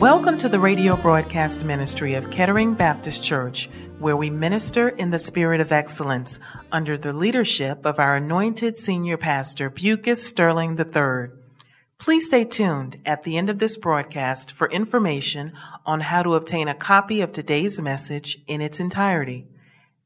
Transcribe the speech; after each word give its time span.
Welcome 0.00 0.38
to 0.38 0.48
the 0.48 0.58
radio 0.58 0.96
broadcast 0.96 1.62
ministry 1.62 2.14
of 2.14 2.30
Kettering 2.30 2.72
Baptist 2.72 3.22
Church, 3.22 3.68
where 3.98 4.16
we 4.16 4.30
minister 4.30 4.88
in 4.88 5.10
the 5.10 5.18
spirit 5.18 5.60
of 5.60 5.72
excellence 5.72 6.38
under 6.72 6.96
the 6.96 7.12
leadership 7.12 7.84
of 7.84 7.98
our 7.98 8.16
anointed 8.16 8.78
senior 8.78 9.18
pastor, 9.18 9.68
Bucus 9.68 10.26
Sterling 10.26 10.78
III. 10.78 11.36
Please 11.98 12.28
stay 12.28 12.46
tuned 12.46 12.98
at 13.04 13.24
the 13.24 13.36
end 13.36 13.50
of 13.50 13.58
this 13.58 13.76
broadcast 13.76 14.52
for 14.52 14.70
information 14.70 15.52
on 15.84 16.00
how 16.00 16.22
to 16.22 16.34
obtain 16.34 16.68
a 16.68 16.74
copy 16.74 17.20
of 17.20 17.32
today's 17.32 17.78
message 17.78 18.38
in 18.46 18.62
its 18.62 18.80
entirety. 18.80 19.46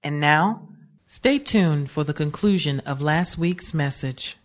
And 0.03 0.19
now, 0.19 0.71
stay 1.07 1.39
tuned 1.39 1.89
for 1.89 2.03
the 2.03 2.13
conclusion 2.13 2.81
of 2.81 3.01
last 3.01 3.39
week's 3.39 3.73
message. 3.73 4.39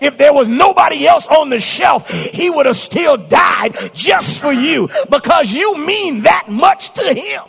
If 0.00 0.18
there 0.18 0.32
was 0.32 0.48
nobody 0.48 1.06
else 1.06 1.26
on 1.26 1.50
the 1.50 1.60
shelf, 1.60 2.08
he 2.10 2.50
would 2.50 2.66
have 2.66 2.76
still 2.76 3.16
died 3.16 3.76
just 3.92 4.40
for 4.40 4.52
you 4.52 4.88
because 5.10 5.52
you 5.52 5.76
mean 5.78 6.22
that 6.22 6.46
much 6.48 6.92
to 6.94 7.14
him. 7.14 7.42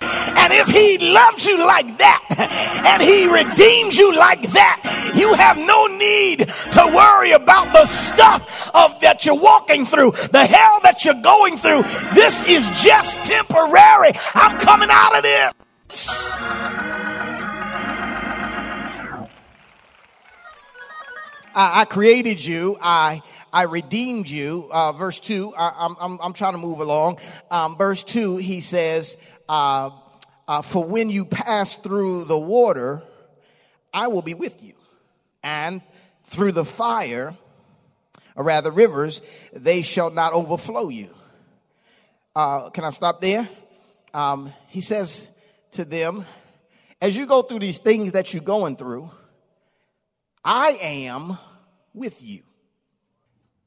And 0.00 0.52
if 0.52 0.68
he 0.68 0.98
loves 0.98 1.44
you 1.44 1.58
like 1.58 1.98
that 1.98 2.82
and 2.86 3.02
he 3.02 3.26
redeems 3.26 3.98
you 3.98 4.14
like 4.16 4.42
that, 4.52 5.12
you 5.14 5.34
have 5.34 5.58
no 5.58 5.86
need 5.86 6.48
to 6.48 6.92
worry 6.94 7.32
about 7.32 7.72
the 7.72 7.86
stuff 7.86 8.70
of 8.74 9.00
that 9.00 9.26
you're 9.26 9.34
walking 9.34 9.84
through, 9.84 10.12
the 10.32 10.46
hell 10.46 10.80
that 10.82 11.04
you're 11.04 11.20
going 11.20 11.56
through. 11.56 11.82
This 12.14 12.40
is 12.42 12.68
just 12.80 13.16
temporary. 13.24 14.12
I'm 14.34 14.58
coming 14.58 14.88
out 14.90 15.16
of 15.16 15.22
this. 15.24 16.97
I, 21.58 21.80
I 21.80 21.84
created 21.86 22.42
you. 22.42 22.78
I 22.80 23.22
I 23.52 23.62
redeemed 23.62 24.28
you. 24.30 24.68
Uh, 24.70 24.92
verse 24.92 25.18
two. 25.18 25.52
I, 25.56 25.86
am 25.86 25.96
I'm, 26.00 26.18
I'm 26.22 26.32
trying 26.32 26.52
to 26.52 26.58
move 26.58 26.78
along. 26.78 27.18
Um, 27.50 27.76
verse 27.76 28.04
two. 28.04 28.36
He 28.36 28.60
says, 28.60 29.16
uh, 29.48 29.90
uh, 30.46 30.62
"For 30.62 30.84
when 30.84 31.10
you 31.10 31.24
pass 31.24 31.74
through 31.74 32.24
the 32.26 32.38
water, 32.38 33.02
I 33.92 34.06
will 34.06 34.22
be 34.22 34.34
with 34.34 34.62
you, 34.62 34.74
and 35.42 35.82
through 36.24 36.52
the 36.52 36.64
fire, 36.64 37.36
or 38.36 38.44
rather 38.44 38.70
rivers, 38.70 39.20
they 39.52 39.82
shall 39.82 40.10
not 40.10 40.32
overflow 40.34 40.88
you." 40.88 41.12
Uh, 42.36 42.70
can 42.70 42.84
I 42.84 42.90
stop 42.90 43.20
there? 43.20 43.48
Um, 44.14 44.52
he 44.68 44.80
says 44.80 45.28
to 45.72 45.84
them, 45.84 46.24
"As 47.02 47.16
you 47.16 47.26
go 47.26 47.42
through 47.42 47.58
these 47.58 47.78
things 47.78 48.12
that 48.12 48.32
you're 48.32 48.44
going 48.44 48.76
through." 48.76 49.10
I 50.44 50.78
am 50.80 51.36
with 51.98 52.22
you. 52.22 52.42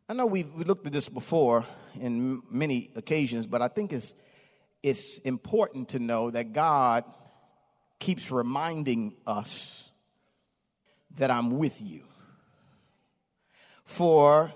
I 0.07 0.13
know 0.13 0.25
we've 0.25 0.51
we 0.53 0.63
looked 0.63 0.87
at 0.87 0.93
this 0.93 1.09
before 1.09 1.65
in 1.99 2.41
many 2.49 2.89
occasions, 2.95 3.45
but 3.45 3.61
I 3.61 3.67
think 3.67 3.93
it's, 3.93 4.13
it's 4.81 5.17
important 5.19 5.89
to 5.89 5.99
know 5.99 6.31
that 6.31 6.53
God 6.53 7.03
keeps 7.99 8.31
reminding 8.31 9.13
us 9.27 9.91
that 11.17 11.29
I'm 11.29 11.57
with 11.57 11.81
you. 11.81 12.03
For 13.83 14.53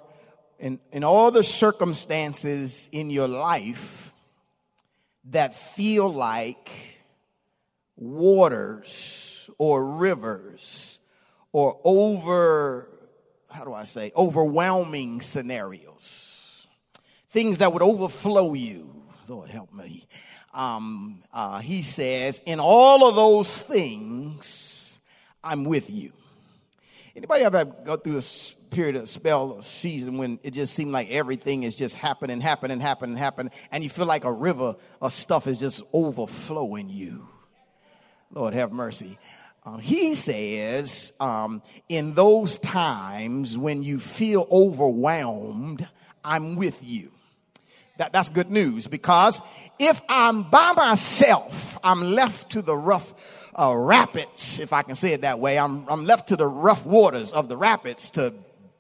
in, 0.58 0.80
in 0.92 1.04
all 1.04 1.32
the 1.32 1.44
circumstances 1.44 2.90
in 2.92 3.10
your 3.10 3.28
life 3.28 4.14
that 5.26 5.56
feel 5.56 6.12
like 6.12 6.70
waters 7.98 9.50
or 9.58 9.98
rivers 9.98 11.00
or 11.52 11.80
over 11.84 12.95
how 13.50 13.64
do 13.64 13.74
I 13.74 13.86
say, 13.86 14.12
overwhelming 14.16 15.22
scenarios, 15.22 16.68
things 17.30 17.60
that 17.60 17.74
would 17.74 17.82
overflow 17.82 18.54
you. 18.54 19.04
Lord 19.28 19.50
help 19.50 19.74
me. 19.74 20.08
Um, 20.54 21.24
uh, 21.34 21.60
he 21.60 21.82
says, 21.82 22.42
in 22.46 22.60
all 22.60 23.10
of 23.10 23.16
those 23.16 23.58
things, 23.58 25.00
I'm 25.44 25.64
with 25.64 25.90
you. 25.90 26.12
Anybody 27.16 27.44
ever 27.44 27.66
go 27.66 27.98
through 27.98 28.20
a 28.20 28.24
period 28.76 28.98
of 28.98 29.10
spell 29.10 29.52
or 29.52 29.64
season 29.64 30.18
when 30.18 30.40
it 30.44 30.52
just 30.52 30.74
seemed 30.74 30.92
like 30.92 31.10
everything 31.10 31.64
is 31.64 31.76
just 31.76 31.96
happening, 31.96 32.42
happening, 32.42 32.80
happening, 32.80 33.16
happening, 33.16 33.52
and 33.72 33.84
you 33.84 33.90
feel 33.90 34.06
like 34.06 34.26
a 34.26 34.32
river 34.32 34.76
of 35.02 35.14
stuff 35.14 35.48
is 35.48 35.60
just 35.60 35.82
overflowing 35.94 36.90
you? 36.90 37.28
Lord 38.32 38.54
have 38.54 38.72
mercy. 38.74 39.18
Uh, 39.66 39.78
he 39.78 40.14
says, 40.14 41.12
um, 41.20 41.64
in 41.90 42.14
those 42.14 42.60
times 42.60 43.58
when 43.58 43.82
you 43.82 44.00
feel 44.00 44.48
overwhelmed, 44.52 45.88
I'm 46.24 46.56
with 46.56 46.84
you. 46.84 47.12
That, 47.98 48.14
that's 48.14 48.30
good 48.30 48.52
news 48.52 48.88
because 48.88 49.42
if 49.80 50.02
I'm 50.08 50.44
by 50.44 50.74
myself, 50.74 51.80
I'm 51.84 52.14
left 52.14 52.52
to 52.52 52.62
the 52.62 52.76
rough 52.76 53.14
uh, 53.58 53.74
rapids, 53.76 54.60
if 54.60 54.72
I 54.72 54.84
can 54.84 54.96
say 54.96 55.14
it 55.14 55.22
that 55.22 55.40
way. 55.40 55.58
I'm, 55.58 55.88
I'm 55.90 56.06
left 56.06 56.30
to 56.30 56.36
the 56.36 56.48
rough 56.48 56.86
waters 56.86 57.32
of 57.32 57.50
the 57.50 57.58
rapids 57.58 58.12
to 58.12 58.34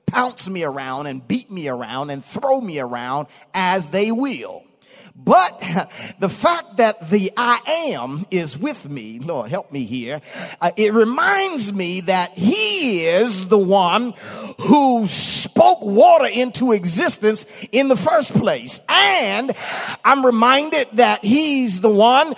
pounce 0.05 0.47
me 0.47 0.63
around 0.63 1.07
and 1.07 1.27
beat 1.27 1.49
me 1.49 1.67
around 1.67 2.11
and 2.11 2.23
throw 2.23 2.61
me 2.61 2.79
around 2.79 3.27
as 3.53 3.89
they 3.89 4.11
will. 4.11 4.63
But 5.15 5.59
the 6.19 6.29
fact 6.29 6.77
that 6.77 7.09
the 7.09 7.31
I 7.37 7.59
am 7.93 8.25
is 8.31 8.57
with 8.57 8.87
me, 8.89 9.19
Lord, 9.19 9.49
help 9.49 9.71
me 9.71 9.85
here. 9.85 10.21
Uh, 10.59 10.71
it 10.75 10.93
reminds 10.93 11.71
me 11.71 12.01
that 12.01 12.37
He 12.37 13.05
is 13.05 13.47
the 13.47 13.57
one 13.57 14.13
who 14.59 15.07
spoke 15.07 15.81
water 15.81 16.25
into 16.25 16.73
existence 16.73 17.45
in 17.71 17.87
the 17.87 17.95
first 17.95 18.33
place. 18.33 18.81
And 18.89 19.53
I'm 20.03 20.25
reminded 20.25 20.89
that 20.93 21.23
He's 21.23 21.79
the 21.79 21.89
one 21.89 22.33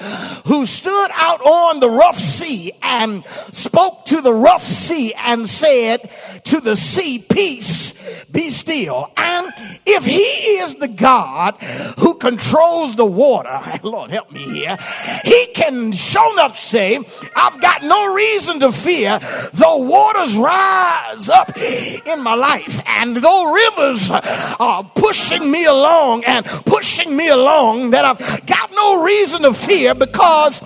who 0.46 0.66
stood 0.68 1.10
out 1.14 1.42
on 1.42 1.80
the 1.80 1.90
rough 1.90 2.20
sea 2.20 2.74
and 2.84 3.26
spoke 3.26 4.06
to 4.06 4.22
the 4.22 4.34
rough 4.34 4.64
sea 4.64 5.14
and 5.16 5.50
said 5.50 6.12
to 6.46 6.62
the 6.62 6.76
sea, 6.76 7.20
peace, 7.20 7.94
be 8.32 8.52
still. 8.52 9.12
And 9.18 9.52
if 9.86 10.06
He 10.06 10.22
is 10.22 10.76
the 10.76 10.88
God 10.88 11.56
who 11.98 12.16
controls 12.16 12.67
controls 12.68 12.96
the 12.96 13.06
water, 13.06 13.62
Lord 13.84 14.12
help 14.12 14.32
me 14.32 14.42
here, 14.42 14.78
he 15.24 15.48
can 15.54 15.92
show 15.92 16.32
enough 16.34 16.58
say, 16.58 17.00
I've 17.36 17.62
got 17.62 17.84
no 17.84 18.14
reason 18.14 18.60
to 18.62 18.72
fear 18.72 19.20
though 19.54 19.78
waters 19.78 20.36
rise 20.36 21.30
up 21.30 21.58
in 21.58 22.22
my 22.22 22.36
life 22.36 22.82
and 22.86 23.18
though 23.18 23.54
rivers 23.54 24.10
are 24.10 24.84
pushing 24.96 25.50
me 25.50 25.66
along 25.66 26.24
and 26.26 26.46
pushing 26.46 27.16
me 27.16 27.30
along 27.30 27.92
that 27.92 28.06
I've 28.06 28.46
got 28.46 28.72
no 28.72 29.04
reason 29.04 29.44
to 29.44 29.54
fear 29.54 29.94
because 29.96 30.62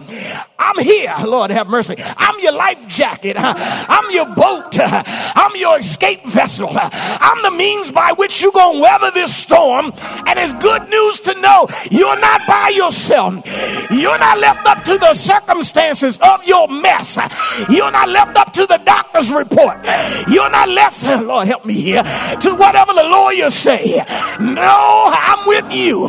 I'm 0.61 0.83
here, 0.83 1.13
Lord 1.25 1.49
have 1.51 1.69
mercy. 1.69 1.95
I'm 1.97 2.39
your 2.39 2.51
life 2.53 2.87
jacket. 2.87 3.35
I'm 3.39 4.11
your 4.11 4.27
boat. 4.27 4.69
I'm 4.79 5.55
your 5.55 5.79
escape 5.79 6.23
vessel. 6.25 6.69
I'm 6.71 7.41
the 7.41 7.51
means 7.51 7.91
by 7.91 8.11
which 8.13 8.41
you're 8.41 8.51
going 8.51 8.77
to 8.77 8.81
weather 8.81 9.11
this 9.11 9.35
storm. 9.35 9.91
And 10.27 10.39
it's 10.39 10.53
good 10.53 10.87
news 10.87 11.21
to 11.21 11.41
know 11.41 11.67
you're 11.91 12.19
not 12.19 12.47
by 12.47 12.69
yourself. 12.69 13.35
You're 13.91 14.17
not 14.17 14.39
left 14.39 14.65
up 14.65 14.83
to 14.85 14.97
the 14.97 15.13
circumstances 15.13 16.17
of 16.21 16.45
your 16.47 16.67
mess. 16.67 17.19
You're 17.69 17.91
not 17.91 18.09
left 18.09 18.37
up 18.37 18.53
to 18.53 18.65
the 18.65 18.77
doctor's 18.85 19.31
report. 19.31 19.77
You're 20.27 20.49
not 20.49 20.69
left, 20.69 21.03
Lord 21.23 21.47
help 21.47 21.65
me 21.65 21.73
here, 21.73 22.03
to 22.03 22.55
whatever 22.55 22.93
the 22.93 23.03
lawyers 23.03 23.53
say. 23.53 24.03
No, 24.39 25.11
I'm 25.11 25.47
with 25.47 25.73
you. 25.73 26.07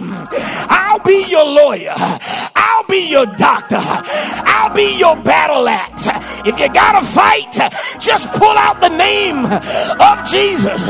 I'll 0.71 1.01
be 1.01 1.25
your 1.29 1.45
lawyer. 1.45 1.95
I'll 1.97 2.85
be 2.85 3.11
your 3.11 3.27
doctor. 3.27 3.81
I'll 3.81 4.75
be 4.75 4.97
your 4.99 5.17
battle 5.17 5.69
axe. 5.69 6.07
If 6.47 6.59
you 6.59 6.73
got 6.73 7.01
to 7.01 7.07
fight, 7.07 7.53
just 8.01 8.29
pull 8.33 8.57
out 8.57 8.81
the 8.81 8.89
name 8.89 9.45
of 9.45 10.29
Jesus. 10.29 10.81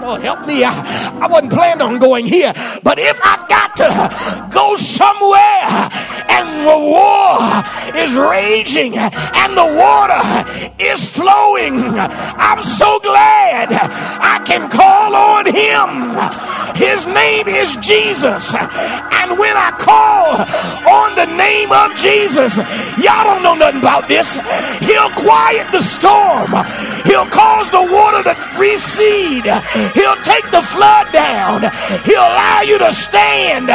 Lord, 0.00 0.22
help 0.22 0.46
me. 0.46 0.64
I, 0.64 1.20
I 1.22 1.26
wasn't 1.26 1.52
planning 1.52 1.82
on 1.82 1.98
going 1.98 2.26
here, 2.26 2.52
but 2.82 2.98
if 2.98 3.18
I've 3.22 3.48
got 3.48 3.76
to 3.76 4.29
go 4.50 4.76
somewhere 4.76 5.90
and 6.28 6.66
the 6.66 6.78
war 6.78 7.40
is 7.96 8.16
raging 8.16 8.96
and 8.96 9.56
the 9.56 9.66
water 9.66 10.22
is 10.78 11.08
flowing, 11.08 11.98
I'm 11.98 12.64
so 12.64 13.00
glad 13.00 13.72
I 13.72 14.42
can 14.44 14.68
call 14.68 15.14
on 15.14 15.46
him. 15.46 16.14
His 16.76 17.06
name 17.06 17.48
is 17.48 17.76
Jesus. 17.76 18.54
And 18.54 19.38
when 19.38 19.56
I 19.56 19.70
call 19.76 20.40
on 20.88 21.14
the 21.14 21.26
name 21.36 21.72
of 21.72 21.96
Jesus, 21.96 22.56
y'all 23.02 23.24
don't 23.24 23.42
know 23.42 23.54
nothing 23.54 23.80
about 23.80 24.08
this. 24.08 24.36
He'll 24.80 25.10
quiet 25.10 25.70
the 25.72 25.82
storm. 25.82 26.50
He'll 27.04 27.28
cause 27.28 27.70
the 27.70 27.84
water 27.84 28.22
to 28.24 28.34
recede. 28.58 29.44
He'll 29.92 30.20
take 30.24 30.46
the 30.50 30.62
flood 30.62 31.12
down. 31.12 31.62
He'll 32.04 32.20
allow 32.20 32.62
you 32.62 32.78
to 32.78 32.92
stand 32.94 33.68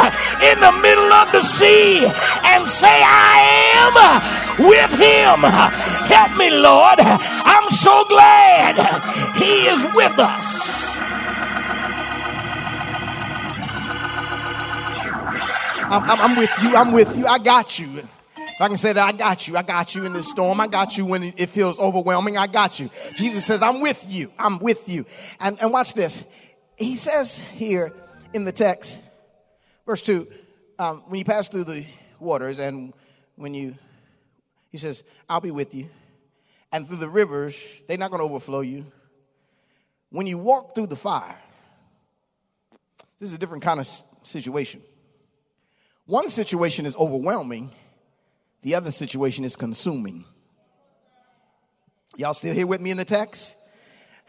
in 0.52 0.60
the 0.60 0.72
middle 0.80 1.12
of 1.12 1.32
the 1.32 1.42
sea 1.42 2.06
and 2.06 2.66
say, 2.68 3.02
I 3.02 3.36
am 3.82 4.66
with 4.68 4.92
him. 4.92 5.42
Help 6.06 6.36
me, 6.36 6.50
Lord. 6.50 6.98
I'm 7.00 7.70
so 7.70 8.04
glad 8.04 8.76
he 9.36 9.66
is 9.66 9.82
with 9.94 10.18
us. 10.18 10.66
I'm, 15.88 16.02
I'm, 16.02 16.20
I'm, 16.20 16.36
with 16.36 16.50
you. 16.62 16.76
I'm 16.76 16.92
with 16.92 17.16
you. 17.16 17.26
I 17.26 17.38
got 17.38 17.78
you. 17.78 17.98
If 17.98 18.60
I 18.60 18.68
can 18.68 18.76
say 18.76 18.92
that, 18.92 19.06
I 19.06 19.12
got 19.12 19.46
you. 19.46 19.56
I 19.56 19.62
got 19.62 19.94
you 19.94 20.04
in 20.04 20.14
the 20.14 20.22
storm. 20.22 20.60
I 20.60 20.66
got 20.66 20.96
you 20.96 21.04
when 21.04 21.34
it 21.36 21.48
feels 21.48 21.78
overwhelming. 21.78 22.36
I 22.36 22.46
got 22.46 22.80
you. 22.80 22.90
Jesus 23.16 23.44
says, 23.44 23.62
I'm 23.62 23.80
with 23.80 24.04
you. 24.08 24.32
I'm 24.38 24.58
with 24.58 24.88
you. 24.88 25.06
And, 25.40 25.60
and 25.60 25.72
watch 25.72 25.94
this. 25.94 26.24
He 26.76 26.96
says 26.96 27.38
here 27.54 27.92
in 28.32 28.44
the 28.44 28.52
text, 28.52 29.00
verse 29.86 30.02
2, 30.02 30.26
um, 30.78 31.02
when 31.06 31.18
you 31.18 31.24
pass 31.24 31.48
through 31.48 31.64
the 31.64 31.86
waters 32.18 32.58
and 32.58 32.92
when 33.36 33.54
you, 33.54 33.76
he 34.70 34.78
says, 34.78 35.04
I'll 35.28 35.40
be 35.40 35.50
with 35.50 35.74
you. 35.74 35.88
And 36.72 36.86
through 36.86 36.98
the 36.98 37.08
rivers, 37.08 37.82
they're 37.86 37.96
not 37.96 38.10
going 38.10 38.20
to 38.20 38.24
overflow 38.24 38.60
you. 38.60 38.86
When 40.10 40.26
you 40.26 40.36
walk 40.38 40.74
through 40.74 40.88
the 40.88 40.96
fire, 40.96 41.38
this 43.18 43.30
is 43.30 43.34
a 43.34 43.38
different 43.38 43.62
kind 43.62 43.80
of 43.80 43.88
situation. 44.22 44.82
One 46.04 46.28
situation 46.28 46.86
is 46.86 46.94
overwhelming, 46.96 47.72
the 48.62 48.74
other 48.74 48.90
situation 48.90 49.44
is 49.44 49.56
consuming. 49.56 50.24
Y'all 52.16 52.34
still 52.34 52.54
here 52.54 52.66
with 52.66 52.80
me 52.80 52.90
in 52.90 52.96
the 52.96 53.04
text? 53.04 53.56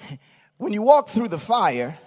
When 0.60 0.74
you 0.74 0.82
walk 0.82 1.10
through 1.10 1.28
the 1.28 1.38
fire, 1.38 2.00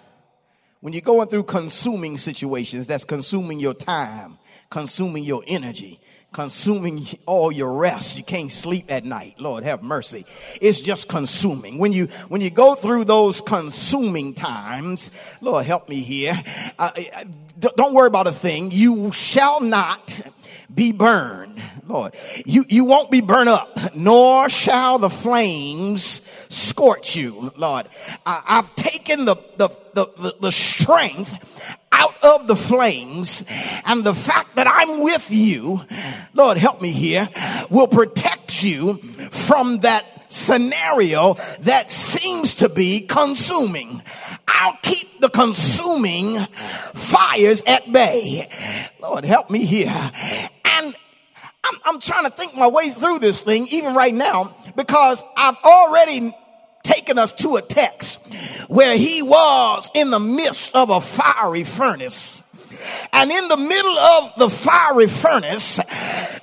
when 0.81 0.93
you're 0.93 1.01
going 1.01 1.27
through 1.27 1.43
consuming 1.43 2.17
situations, 2.17 2.87
that's 2.87 3.05
consuming 3.05 3.59
your 3.59 3.73
time, 3.73 4.39
consuming 4.69 5.23
your 5.23 5.43
energy, 5.47 6.01
consuming 6.33 7.07
all 7.25 7.51
your 7.51 7.73
rest. 7.73 8.17
You 8.17 8.23
can't 8.23 8.51
sleep 8.51 8.91
at 8.91 9.05
night. 9.05 9.35
Lord 9.39 9.63
have 9.63 9.83
mercy. 9.83 10.25
It's 10.59 10.79
just 10.81 11.07
consuming. 11.07 11.77
When 11.77 11.93
you, 11.93 12.07
when 12.29 12.41
you 12.41 12.49
go 12.49 12.75
through 12.75 13.05
those 13.05 13.41
consuming 13.41 14.33
times, 14.33 15.11
Lord 15.39 15.65
help 15.65 15.87
me 15.87 16.01
here. 16.01 16.41
Uh, 16.79 16.91
uh 17.13 17.23
don't 17.59 17.93
worry 17.93 18.07
about 18.07 18.25
a 18.25 18.31
thing. 18.31 18.71
You 18.71 19.11
shall 19.11 19.59
not 19.59 20.21
be 20.73 20.91
burned. 20.91 21.61
Lord, 21.87 22.15
you, 22.45 22.65
you 22.69 22.85
won't 22.85 23.11
be 23.11 23.21
burned 23.21 23.49
up, 23.49 23.95
nor 23.95 24.49
shall 24.49 24.97
the 24.97 25.09
flames 25.09 26.21
scorch 26.49 27.15
you, 27.15 27.51
Lord. 27.57 27.89
I, 28.25 28.41
I've 28.45 28.73
taken 28.75 29.25
the, 29.25 29.35
the, 29.57 29.69
the, 29.93 30.35
the 30.41 30.51
strength 30.51 31.37
out 31.91 32.15
of 32.23 32.47
the 32.47 32.55
flames 32.55 33.43
and 33.85 34.03
the 34.03 34.15
fact 34.15 34.55
that 34.55 34.67
I'm 34.67 35.01
with 35.01 35.27
you, 35.29 35.85
Lord 36.33 36.57
help 36.57 36.81
me 36.81 36.91
here, 36.91 37.29
will 37.69 37.87
protect 37.87 38.63
you 38.63 38.97
from 39.31 39.79
that 39.79 40.05
scenario 40.31 41.35
that 41.61 41.91
seems 41.91 42.55
to 42.55 42.69
be 42.69 43.01
consuming. 43.01 44.01
I'll 44.47 44.77
keep 44.81 45.21
the 45.21 45.29
consuming 45.29 46.45
fires 46.93 47.61
at 47.65 47.91
bay. 47.91 48.49
Lord 49.01 49.25
help 49.25 49.49
me 49.49 49.65
here. 49.65 50.11
And 50.65 50.95
I'm, 51.63 51.75
I'm 51.85 51.99
trying 51.99 52.25
to 52.25 52.31
think 52.31 52.55
my 52.55 52.67
way 52.67 52.89
through 52.89 53.19
this 53.19 53.41
thing 53.41 53.67
even 53.69 53.93
right 53.93 54.13
now 54.13 54.55
because 54.75 55.23
I've 55.35 55.57
already 55.63 56.35
taken 56.83 57.19
us 57.19 57.33
to 57.33 57.57
a 57.57 57.61
text 57.61 58.19
where 58.67 58.97
he 58.97 59.21
was 59.21 59.89
in 59.93 60.09
the 60.09 60.19
midst 60.19 60.73
of 60.75 60.89
a 60.89 61.01
fiery 61.01 61.63
furnace. 61.63 62.41
And 63.13 63.29
in 63.31 63.47
the 63.47 63.57
middle 63.57 63.99
of 63.99 64.31
the 64.37 64.49
fiery 64.49 65.07
furnace, 65.07 65.75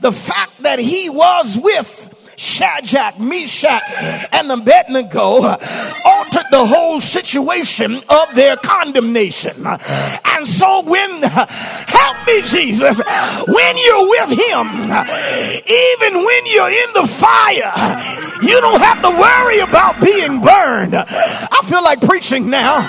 the 0.00 0.12
fact 0.12 0.62
that 0.62 0.78
he 0.78 1.10
was 1.10 1.56
with 1.56 2.07
Shadrach, 2.38 3.18
Meshach, 3.18 3.82
and 4.32 4.50
Abednego 4.50 5.56
altered 6.04 6.46
the 6.50 6.64
whole 6.64 7.00
situation 7.00 8.00
of 8.08 8.34
their 8.34 8.56
condemnation. 8.56 9.66
And 9.66 10.48
so 10.48 10.82
when, 10.82 11.22
help 11.22 12.26
me 12.26 12.42
Jesus, 12.42 12.98
when 12.98 13.76
you're 13.76 14.08
with 14.08 14.30
him, 14.30 14.66
even 15.66 16.24
when 16.24 16.46
you're 16.46 16.70
in 16.70 16.92
the 16.94 17.06
fire, 17.08 17.74
you 18.42 18.60
don't 18.60 18.80
have 18.80 19.02
to 19.02 19.10
worry 19.10 19.58
about 19.58 20.00
being 20.00 20.40
burned. 20.40 20.94
I 20.94 21.60
feel 21.64 21.82
like 21.82 22.00
preaching 22.00 22.50
now. 22.50 22.82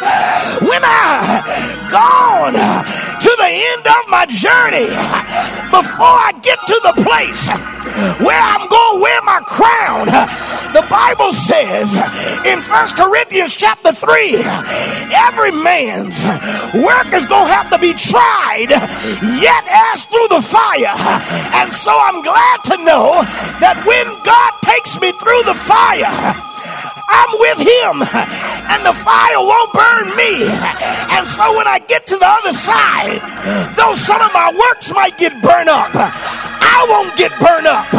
When 0.62 0.82
I 0.84 1.88
gone 1.90 2.54
to 2.54 3.36
the 3.38 3.50
end 3.50 3.88
of 3.88 4.10
my 4.10 4.26
journey, 4.28 4.90
before 5.72 6.06
I 6.06 6.34
get 6.44 6.60
to 6.68 6.80
the 6.84 6.94
place 7.04 7.79
where 8.24 8.40
I'm 8.40 8.68
going 8.68 8.94
to 8.96 9.02
wear 9.02 9.22
my 9.24 9.42
crown. 9.46 10.06
The 10.74 10.86
Bible 10.90 11.34
says 11.34 11.96
in 12.46 12.62
First 12.62 12.96
Corinthians 12.96 13.56
chapter 13.56 13.92
3, 13.92 14.44
every 15.14 15.52
man's 15.52 16.24
work 16.74 17.14
is 17.14 17.26
going 17.26 17.48
to 17.48 17.54
have 17.54 17.70
to 17.72 17.80
be 17.80 17.94
tried, 17.94 18.70
yet 19.42 19.64
as 19.68 20.06
through 20.06 20.30
the 20.30 20.42
fire. 20.42 20.94
And 21.58 21.74
so 21.74 21.92
I'm 21.92 22.22
glad 22.22 22.64
to 22.66 22.78
know 22.86 23.24
that 23.60 23.82
when 23.86 24.06
God 24.24 24.52
takes 24.62 25.00
me 25.02 25.12
through 25.18 25.44
the 25.44 25.58
fire, 25.58 26.38
I'm 27.10 27.32
with 27.42 27.60
him 27.66 27.96
and 28.70 28.86
the 28.86 28.94
fire 28.94 29.42
won't 29.42 29.74
burn 29.74 30.14
me. 30.16 30.46
And 31.18 31.28
so 31.28 31.58
when 31.58 31.66
I 31.66 31.82
get 31.88 32.06
to 32.08 32.18
the 32.18 32.30
other 32.30 32.54
side, 32.54 33.18
though 33.74 33.96
some 33.96 34.22
of 34.22 34.32
my 34.34 34.54
works 34.54 34.94
might 34.94 35.18
get 35.18 35.34
burned 35.42 35.70
up, 35.70 35.90
I 36.62 36.86
won't 36.90 37.16
get 37.18 37.32
burned 37.40 37.68
up 37.68 37.92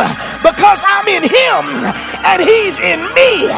because 0.42 0.80
I'm 0.86 1.08
in 1.08 1.22
him 1.22 1.64
and 2.24 2.42
he's 2.42 2.78
in 2.78 3.00
me. 3.14 3.50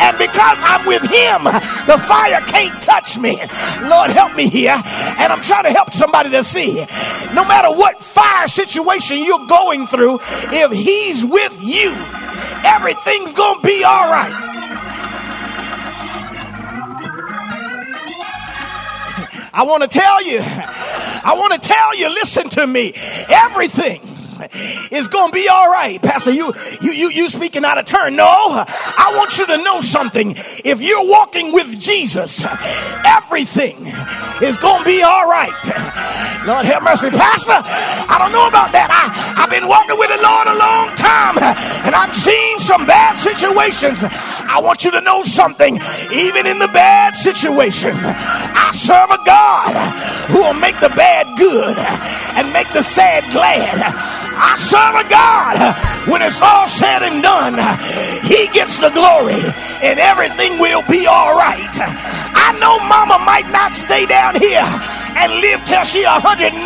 And 0.00 0.16
because 0.16 0.58
I'm 0.62 0.86
with 0.86 1.02
him, 1.02 1.44
the 1.44 1.98
fire 2.06 2.40
can't 2.46 2.80
touch 2.82 3.18
me. 3.18 3.36
Lord, 3.82 4.10
help 4.10 4.34
me 4.34 4.48
here. 4.48 4.80
And 5.18 5.32
I'm 5.32 5.42
trying 5.42 5.64
to 5.64 5.72
help 5.72 5.92
somebody 5.92 6.30
to 6.30 6.42
see 6.42 6.86
no 7.34 7.44
matter 7.44 7.70
what 7.70 8.02
fire 8.02 8.48
situation 8.48 9.18
you're 9.18 9.46
going 9.46 9.86
through, 9.86 10.20
if 10.22 10.72
he's 10.72 11.24
with 11.24 11.62
you, 11.62 11.92
everything's 12.64 13.34
going 13.34 13.60
to 13.60 13.66
be 13.66 13.84
all 13.84 14.10
right. 14.10 14.46
I 19.52 19.64
want 19.64 19.82
to 19.82 19.88
tell 19.88 20.24
you, 20.24 20.40
I 20.42 21.34
want 21.36 21.60
to 21.60 21.68
tell 21.68 21.96
you, 21.96 22.08
listen 22.08 22.48
to 22.50 22.66
me. 22.66 22.92
Everything 23.28 24.09
going 25.08 25.30
to 25.30 25.34
be 25.34 25.48
all 25.48 25.70
right. 25.70 26.00
Pastor, 26.00 26.30
you, 26.30 26.52
you, 26.80 26.92
you, 26.92 27.10
you 27.10 27.28
speaking 27.28 27.64
out 27.64 27.78
of 27.78 27.84
turn. 27.84 28.16
No, 28.16 28.26
I 28.26 29.14
want 29.16 29.38
you 29.38 29.46
to 29.46 29.56
know 29.58 29.80
something. 29.80 30.34
If 30.64 30.80
you're 30.80 31.06
walking 31.06 31.52
with 31.52 31.78
Jesus, 31.78 32.42
everything 33.04 33.86
is 34.42 34.56
to 34.80 34.84
be 34.84 35.02
all 35.02 35.26
right. 35.28 35.52
Lord 36.46 36.64
have 36.64 36.82
mercy. 36.82 37.10
Pastor, 37.10 37.60
I 37.60 38.16
don't 38.18 38.32
know 38.32 38.48
about 38.48 38.72
that. 38.72 38.88
I, 38.88 39.42
I've 39.42 39.50
been 39.50 39.68
walking 39.68 39.98
with 39.98 40.08
the 40.08 40.20
Lord 40.20 40.46
a 40.48 40.56
long 40.56 40.96
time 40.96 41.36
and 41.84 41.94
I've 41.94 42.14
seen 42.14 42.58
some 42.60 42.86
bad 42.86 43.16
situations. 43.16 44.00
I 44.02 44.60
want 44.62 44.84
you 44.84 44.90
to 44.92 45.00
know 45.00 45.22
something. 45.22 45.76
Even 46.12 46.46
in 46.46 46.58
the 46.58 46.68
bad 46.68 47.16
situations, 47.16 47.98
I 48.00 48.72
serve 48.72 49.10
a 49.10 49.20
God 49.24 49.74
who 50.30 50.42
will 50.42 50.54
make 50.54 50.80
the 50.80 50.88
bad 50.90 51.36
good 51.36 51.76
and 51.78 52.52
make 52.52 52.72
the 52.72 52.82
sad 52.82 53.30
glad. 53.32 53.92
I 54.40 54.56
serve 54.56 54.96
a 54.96 55.06
God. 55.06 55.54
When 56.08 56.22
it's 56.22 56.40
all 56.40 56.66
said 56.66 57.04
and 57.04 57.22
done, 57.22 57.60
He 58.24 58.48
gets 58.48 58.80
the 58.80 58.88
glory 58.88 59.44
and 59.84 60.00
everything 60.00 60.58
will 60.58 60.82
be 60.88 61.06
all 61.06 61.36
right. 61.36 61.68
I 62.32 62.56
know 62.58 62.80
mama 62.88 63.20
might 63.24 63.48
not 63.52 63.74
stay 63.74 64.06
down 64.06 64.40
here 64.40 64.64
and 64.64 65.40
live 65.44 65.60
till 65.68 65.84
she 65.84 66.04
180, 66.04 66.56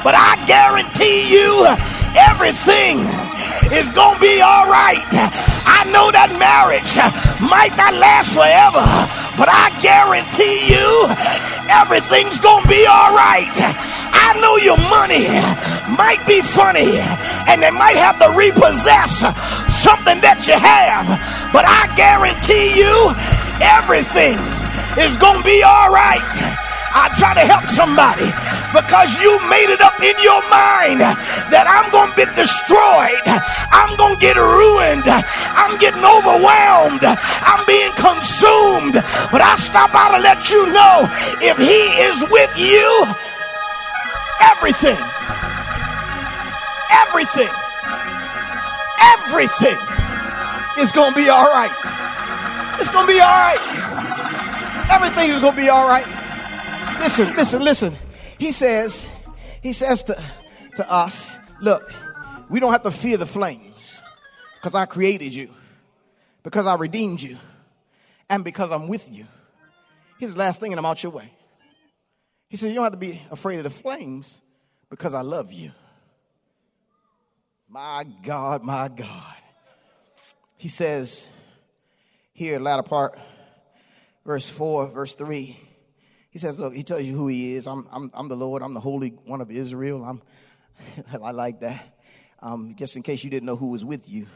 but 0.00 0.16
I 0.16 0.40
guarantee 0.48 1.28
you 1.28 1.68
everything 2.16 3.04
is 3.76 3.92
going 3.92 4.16
to 4.16 4.20
be 4.24 4.40
all 4.40 4.66
right. 4.66 5.04
I 5.68 5.84
know 5.92 6.08
that 6.10 6.32
marriage 6.40 6.96
might 7.44 7.76
not 7.76 7.92
last 7.92 8.32
forever, 8.32 8.82
but 9.36 9.52
I 9.52 9.68
guarantee 9.84 10.72
you 10.72 10.86
everything's 11.68 12.40
gonna 12.40 12.66
be 12.68 12.86
all 12.86 13.12
right. 13.12 13.52
I 13.52 14.38
know 14.40 14.56
your 14.56 14.78
money 14.88 15.26
might 15.94 16.24
be 16.26 16.42
funny 16.42 16.98
and 17.46 17.62
they 17.62 17.70
might 17.70 17.96
have 17.96 18.18
to 18.18 18.30
repossess 18.34 19.22
something 19.82 20.20
that 20.20 20.42
you 20.46 20.58
have, 20.58 21.06
but 21.52 21.64
I 21.66 21.86
guarantee 21.94 22.74
you 22.74 23.14
everything 23.62 24.38
is 24.98 25.16
gonna 25.16 25.44
be 25.44 25.62
all 25.62 25.90
right. 25.92 26.22
I 26.96 27.12
try 27.20 27.36
to 27.36 27.44
help 27.44 27.68
somebody 27.76 28.24
because 28.72 29.12
you 29.20 29.36
made 29.52 29.68
it 29.68 29.84
up 29.84 30.00
in 30.00 30.16
your 30.24 30.40
mind 30.48 31.04
that 31.52 31.68
I'm 31.68 31.92
going 31.92 32.08
to 32.08 32.16
be 32.16 32.24
destroyed. 32.32 33.20
I'm 33.68 33.92
going 34.00 34.16
to 34.16 34.20
get 34.20 34.40
ruined. 34.40 35.04
I'm 35.04 35.76
getting 35.76 36.00
overwhelmed. 36.00 37.04
I'm 37.04 37.62
being 37.68 37.92
consumed. 38.00 38.96
But 39.28 39.44
I 39.44 39.60
stop 39.60 39.92
out 39.92 40.16
to 40.16 40.24
let 40.24 40.48
you 40.48 40.72
know 40.72 41.04
if 41.44 41.60
He 41.60 41.82
is 42.00 42.16
with 42.32 42.52
you, 42.56 42.88
everything, 44.40 44.96
everything, 47.16 47.48
everything 49.00 49.78
is 50.78 50.92
going 50.92 51.12
to 51.12 51.16
be 51.16 51.30
all 51.30 51.46
right. 51.46 52.76
It's 52.78 52.90
going 52.90 53.06
to 53.06 53.12
be 53.12 53.20
all 53.20 53.28
right. 53.28 54.88
Everything 54.90 55.30
is 55.30 55.38
going 55.38 55.56
to 55.56 55.62
be 55.62 55.68
all 55.70 55.88
right. 55.88 56.98
Listen, 57.00 57.34
listen, 57.34 57.62
listen. 57.62 57.96
He 58.38 58.52
says, 58.52 59.06
he 59.62 59.72
says 59.72 60.02
to, 60.04 60.22
to 60.74 60.90
us, 60.90 61.38
look, 61.62 61.90
we 62.50 62.60
don't 62.60 62.72
have 62.72 62.82
to 62.82 62.90
fear 62.90 63.16
the 63.16 63.26
flames 63.26 63.74
because 64.56 64.74
I 64.74 64.84
created 64.84 65.34
you, 65.34 65.50
because 66.42 66.66
I 66.66 66.74
redeemed 66.74 67.22
you, 67.22 67.38
and 68.28 68.44
because 68.44 68.70
I'm 68.70 68.88
with 68.88 69.10
you. 69.10 69.26
Here's 70.18 70.34
the 70.34 70.38
last 70.38 70.60
thing, 70.60 70.72
and 70.72 70.78
I'm 70.78 70.84
out 70.84 71.02
your 71.02 71.12
way. 71.12 71.32
He 72.48 72.58
says, 72.58 72.68
You 72.68 72.74
don't 72.74 72.84
have 72.84 72.92
to 72.92 72.98
be 72.98 73.22
afraid 73.30 73.58
of 73.58 73.64
the 73.64 73.70
flames 73.70 74.42
because 74.90 75.14
I 75.14 75.22
love 75.22 75.50
you. 75.52 75.72
My 77.68 78.04
God, 78.22 78.62
my 78.62 78.88
God. 78.88 79.34
He 80.56 80.68
says, 80.68 81.26
here, 82.32 82.58
latter 82.60 82.82
part, 82.82 83.18
verse 84.24 84.48
4, 84.48 84.88
verse 84.88 85.14
3. 85.14 85.58
He 86.30 86.38
says, 86.38 86.58
Look, 86.58 86.74
he 86.74 86.82
tells 86.82 87.02
you 87.02 87.14
who 87.14 87.28
he 87.28 87.54
is. 87.54 87.66
I'm, 87.66 87.88
I'm, 87.90 88.10
I'm 88.14 88.28
the 88.28 88.36
Lord. 88.36 88.62
I'm 88.62 88.74
the 88.74 88.80
Holy 88.80 89.10
One 89.24 89.40
of 89.40 89.50
Israel. 89.50 90.04
I'm, 90.04 90.22
I 91.22 91.30
like 91.30 91.60
that. 91.60 91.98
Um, 92.40 92.74
just 92.78 92.96
in 92.96 93.02
case 93.02 93.24
you 93.24 93.30
didn't 93.30 93.46
know 93.46 93.56
who 93.56 93.70
was 93.70 93.84
with 93.84 94.08
you, 94.08 94.26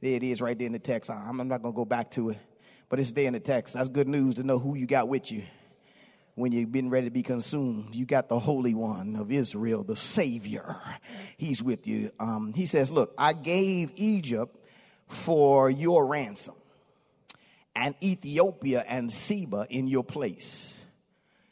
there 0.00 0.14
it 0.14 0.22
is 0.22 0.40
right 0.40 0.58
there 0.58 0.66
in 0.66 0.72
the 0.72 0.78
text. 0.78 1.10
I'm, 1.10 1.40
I'm 1.40 1.48
not 1.48 1.62
going 1.62 1.74
to 1.74 1.76
go 1.76 1.84
back 1.84 2.10
to 2.12 2.30
it, 2.30 2.38
but 2.88 2.98
it's 2.98 3.12
there 3.12 3.26
in 3.26 3.34
the 3.34 3.40
text. 3.40 3.74
That's 3.74 3.88
good 3.88 4.08
news 4.08 4.36
to 4.36 4.42
know 4.42 4.58
who 4.58 4.74
you 4.74 4.86
got 4.86 5.08
with 5.08 5.30
you 5.30 5.44
when 6.40 6.52
you've 6.52 6.72
been 6.72 6.90
ready 6.90 7.06
to 7.06 7.10
be 7.10 7.22
consumed. 7.22 7.94
You 7.94 8.06
got 8.06 8.28
the 8.28 8.38
Holy 8.38 8.74
One 8.74 9.16
of 9.16 9.30
Israel, 9.30 9.84
the 9.84 9.96
Savior. 9.96 10.76
He's 11.36 11.62
with 11.62 11.86
you. 11.86 12.10
Um, 12.18 12.52
he 12.54 12.66
says, 12.66 12.90
Look, 12.90 13.14
I 13.16 13.32
gave 13.32 13.92
Egypt 13.96 14.56
for 15.06 15.70
your 15.70 16.06
ransom, 16.06 16.54
and 17.76 17.94
Ethiopia 18.02 18.84
and 18.88 19.12
Seba 19.12 19.66
in 19.70 19.86
your 19.86 20.04
place 20.04 20.80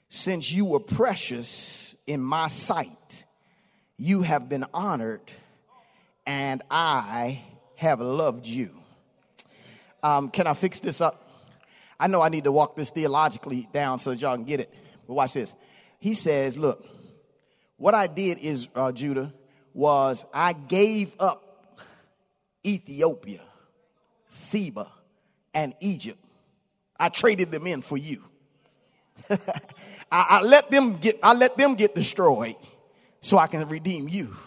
since 0.08 0.50
you 0.50 0.64
were 0.64 0.80
precious 0.80 1.94
in 2.06 2.20
my 2.20 2.48
sight, 2.48 3.24
you 3.96 4.22
have 4.22 4.48
been 4.48 4.64
honored, 4.72 5.30
and 6.26 6.62
I 6.70 7.42
have 7.76 8.00
loved 8.00 8.46
you. 8.46 8.74
Um, 10.02 10.30
can 10.30 10.46
I 10.46 10.54
fix 10.54 10.80
this 10.80 11.00
up? 11.00 11.27
I 12.00 12.06
know 12.06 12.22
I 12.22 12.28
need 12.28 12.44
to 12.44 12.52
walk 12.52 12.76
this 12.76 12.90
theologically 12.90 13.68
down 13.72 13.98
so 13.98 14.10
that 14.10 14.20
y'all 14.20 14.36
can 14.36 14.44
get 14.44 14.60
it. 14.60 14.72
But 15.06 15.14
watch 15.14 15.32
this. 15.32 15.54
He 15.98 16.14
says, 16.14 16.56
Look, 16.56 16.86
what 17.76 17.94
I 17.94 18.06
did 18.06 18.38
is, 18.38 18.68
uh, 18.74 18.92
Judah, 18.92 19.32
was 19.74 20.24
I 20.32 20.52
gave 20.52 21.14
up 21.18 21.80
Ethiopia, 22.64 23.42
Seba, 24.28 24.90
and 25.54 25.74
Egypt. 25.80 26.18
I 26.98 27.08
traded 27.08 27.52
them 27.52 27.66
in 27.66 27.82
for 27.82 27.96
you. 27.96 28.24
I, 29.30 29.38
I, 30.10 30.42
let 30.42 30.70
them 30.70 30.96
get 30.96 31.18
I 31.22 31.34
let 31.34 31.56
them 31.56 31.74
get 31.74 31.94
destroyed 31.94 32.56
so 33.20 33.38
I 33.38 33.46
can 33.46 33.68
redeem 33.68 34.08
you. 34.08 34.36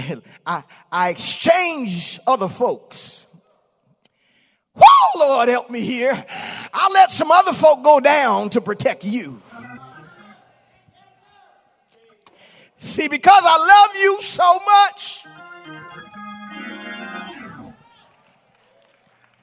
And 0.00 0.22
I, 0.46 0.62
I 0.92 1.08
exchange 1.08 2.20
other 2.24 2.46
folks. 2.46 3.26
Whoa, 5.04 5.26
Lord, 5.26 5.48
help 5.48 5.70
me 5.70 5.80
here. 5.80 6.24
I'll 6.72 6.92
let 6.92 7.10
some 7.10 7.30
other 7.30 7.52
folk 7.52 7.82
go 7.82 8.00
down 8.00 8.50
to 8.50 8.60
protect 8.60 9.04
you. 9.04 9.40
See, 12.80 13.08
because 13.08 13.42
I 13.44 13.56
love 13.58 13.96
you 14.02 14.22
so 14.22 14.60
much, 14.60 15.26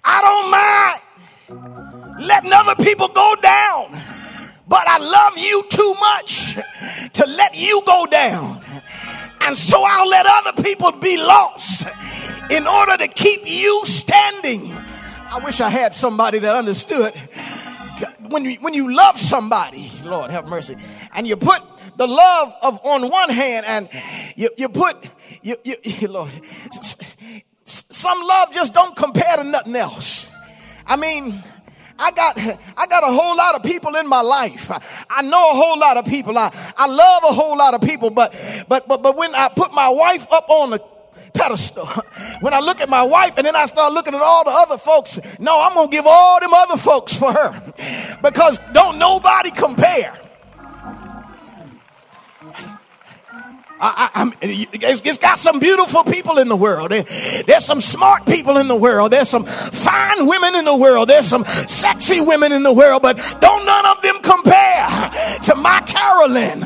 I 0.03 0.21
don't 0.21 0.51
mind 0.51 2.27
letting 2.27 2.53
other 2.53 2.75
people 2.83 3.09
go 3.09 3.35
down 3.41 4.01
but 4.67 4.87
I 4.87 4.97
love 4.97 5.37
you 5.37 5.63
too 5.69 5.93
much 5.99 6.57
to 7.13 7.25
let 7.27 7.55
you 7.55 7.81
go 7.85 8.05
down. 8.07 8.63
And 9.41 9.57
so 9.57 9.83
I'll 9.85 10.07
let 10.07 10.25
other 10.25 10.63
people 10.63 10.91
be 10.93 11.17
lost 11.17 11.85
in 12.49 12.65
order 12.65 12.97
to 12.97 13.07
keep 13.07 13.41
you 13.45 13.83
standing. 13.85 14.73
I 15.27 15.39
wish 15.39 15.59
I 15.59 15.69
had 15.69 15.93
somebody 15.93 16.39
that 16.39 16.55
understood. 16.55 17.13
When 18.29 18.45
you, 18.45 18.57
when 18.59 18.73
you 18.73 18.93
love 18.93 19.19
somebody, 19.19 19.91
Lord 20.03 20.31
have 20.31 20.45
mercy, 20.47 20.77
and 21.13 21.27
you 21.27 21.35
put 21.35 21.61
the 21.97 22.07
love 22.07 22.53
of 22.61 22.79
on 22.83 23.09
one 23.09 23.29
hand 23.29 23.65
and 23.65 23.89
you, 24.35 24.49
you 24.57 24.69
put, 24.69 24.97
you, 25.41 25.55
you, 25.63 25.77
Lord, 26.07 26.31
some 27.65 28.21
love 28.21 28.51
just 28.51 28.73
don't 28.73 28.95
compare 28.95 29.37
to 29.37 29.43
nothing 29.43 29.75
else. 29.75 30.27
I 30.85 30.95
mean, 30.95 31.43
I 31.97 32.11
got, 32.11 32.37
I 32.37 32.87
got 32.87 33.03
a 33.03 33.11
whole 33.11 33.35
lot 33.35 33.55
of 33.55 33.63
people 33.63 33.95
in 33.95 34.07
my 34.07 34.21
life. 34.21 34.69
I 35.09 35.21
know 35.21 35.51
a 35.51 35.55
whole 35.55 35.79
lot 35.79 35.97
of 35.97 36.05
people. 36.05 36.37
I, 36.37 36.53
I 36.77 36.87
love 36.87 37.23
a 37.23 37.33
whole 37.33 37.57
lot 37.57 37.73
of 37.73 37.81
people, 37.81 38.09
but, 38.09 38.35
but, 38.67 38.87
but, 38.87 39.01
but 39.01 39.15
when 39.15 39.33
I 39.33 39.49
put 39.49 39.73
my 39.73 39.89
wife 39.89 40.27
up 40.31 40.49
on 40.49 40.71
the 40.71 40.94
pedestal, 41.35 41.85
when 42.39 42.53
I 42.53 42.59
look 42.59 42.81
at 42.81 42.89
my 42.89 43.03
wife 43.03 43.33
and 43.37 43.45
then 43.45 43.55
I 43.55 43.65
start 43.65 43.93
looking 43.93 44.15
at 44.15 44.21
all 44.21 44.43
the 44.43 44.51
other 44.51 44.77
folks, 44.77 45.19
no, 45.39 45.61
I'm 45.61 45.73
going 45.73 45.89
to 45.89 45.91
give 45.91 46.05
all 46.07 46.39
them 46.39 46.53
other 46.53 46.77
folks 46.77 47.15
for 47.15 47.31
her 47.31 47.73
because 48.21 48.59
don't 48.73 48.97
nobody 48.97 49.51
compare. 49.51 50.17
I, 53.77 54.09
I, 54.15 54.31
it's, 54.41 55.01
it's 55.03 55.17
got 55.17 55.37
some 55.37 55.59
beautiful 55.59 56.03
people 56.05 56.37
in 56.37 56.47
the 56.47 56.55
world. 56.55 56.91
There's 56.91 57.65
some 57.65 57.81
smart 57.81 58.25
people 58.25 58.57
in 58.57 58.67
the 58.67 58.75
world. 58.75 59.11
There's 59.11 59.29
some 59.29 59.45
fine 59.45 60.27
women 60.27 60.55
in 60.55 60.63
the 60.65 60.75
world. 60.75 61.09
There's 61.09 61.27
some 61.27 61.43
sexy 61.67 62.21
women 62.21 62.53
in 62.53 62.63
the 62.63 62.71
world, 62.71 63.01
but 63.01 63.17
don't 63.41 63.65
none 63.65 63.85
of 63.85 64.01
them 64.01 64.19
compare 64.21 65.11
to 65.43 65.55
my 65.55 65.81
Carolyn. 65.81 66.61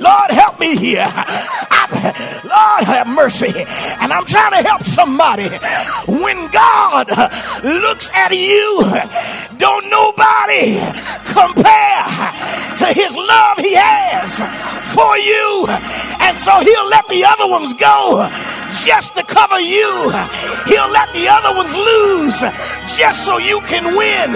Lord 0.00 0.30
help 0.32 0.58
me 0.58 0.76
here. 0.76 1.06
I, 1.06 2.40
Lord 2.72 2.84
have 2.84 3.06
mercy. 3.06 3.52
And 4.00 4.12
I'm 4.12 4.24
trying 4.24 4.62
to 4.62 4.68
help 4.68 4.84
somebody. 4.84 5.48
When 6.08 6.50
God 6.50 7.08
looks 7.62 8.10
at 8.14 8.32
you, 8.32 8.80
don't 9.58 9.88
nobody 9.90 10.80
compare 11.24 12.04
to 12.76 12.86
his 12.92 13.14
love 13.16 13.58
he 13.58 13.74
has 13.74 14.40
for 14.94 15.16
you. 15.18 15.66
And 16.20 16.36
so 16.38 16.60
he'll 16.60 16.88
let 16.88 17.06
the 17.08 17.24
other 17.24 17.48
ones 17.48 17.74
go 17.74 18.28
just 18.84 19.14
to 19.14 19.22
cover 19.22 19.60
you. 19.60 20.10
He'll 20.66 20.90
let 20.90 21.12
the 21.12 21.28
other 21.28 21.54
ones 21.56 21.74
lose 21.74 22.38
just 22.96 23.24
so 23.24 23.38
you 23.38 23.60
can 23.62 23.96
win. 23.96 24.34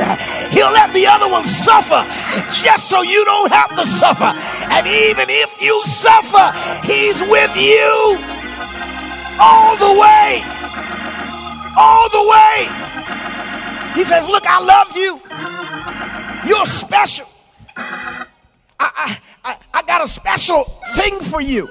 He'll 0.52 0.72
let 0.72 0.92
the 0.94 1.06
other 1.06 1.28
ones 1.28 1.50
suffer 1.64 2.06
just 2.52 2.88
so 2.88 3.02
you 3.02 3.24
don't 3.24 3.52
have 3.52 3.74
to 3.76 3.86
suffer. 3.86 4.32
And 4.70 4.86
even 4.86 5.30
if 5.30 5.60
you 5.60 5.84
suffer, 5.84 6.52
he's 6.86 7.20
with 7.22 7.56
you 7.56 8.18
all 9.38 9.76
the 9.76 10.00
way. 10.00 10.42
All 11.78 12.08
the 12.10 12.24
way. 12.26 12.68
He 13.94 14.04
says, 14.04 14.28
Look, 14.28 14.46
I 14.46 14.60
love 14.60 14.96
you. 14.96 15.20
You're 16.48 16.66
special. 16.66 17.26
I, 18.78 19.18
I, 19.44 19.58
I 19.74 19.82
got 19.82 20.02
a 20.02 20.08
special 20.08 20.64
thing 20.94 21.18
for 21.20 21.40
you. 21.40 21.68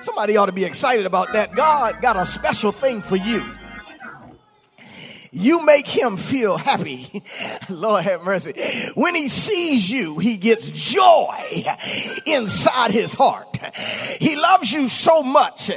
Somebody 0.00 0.36
ought 0.36 0.46
to 0.46 0.52
be 0.52 0.64
excited 0.64 1.06
about 1.06 1.32
that. 1.32 1.54
God 1.54 2.00
got 2.00 2.16
a 2.16 2.24
special 2.26 2.72
thing 2.72 3.02
for 3.02 3.16
you. 3.16 3.57
You 5.30 5.64
make 5.64 5.86
him 5.86 6.16
feel 6.16 6.56
happy. 6.56 7.22
Lord 7.68 8.04
have 8.04 8.24
mercy. 8.24 8.52
When 8.94 9.14
he 9.14 9.28
sees 9.28 9.90
you, 9.90 10.18
he 10.18 10.36
gets 10.36 10.68
joy 10.68 11.64
inside 12.26 12.92
his 12.92 13.14
heart. 13.14 13.58
He 14.20 14.36
loves 14.36 14.72
you 14.72 14.88
so 14.88 15.22
much. 15.22 15.70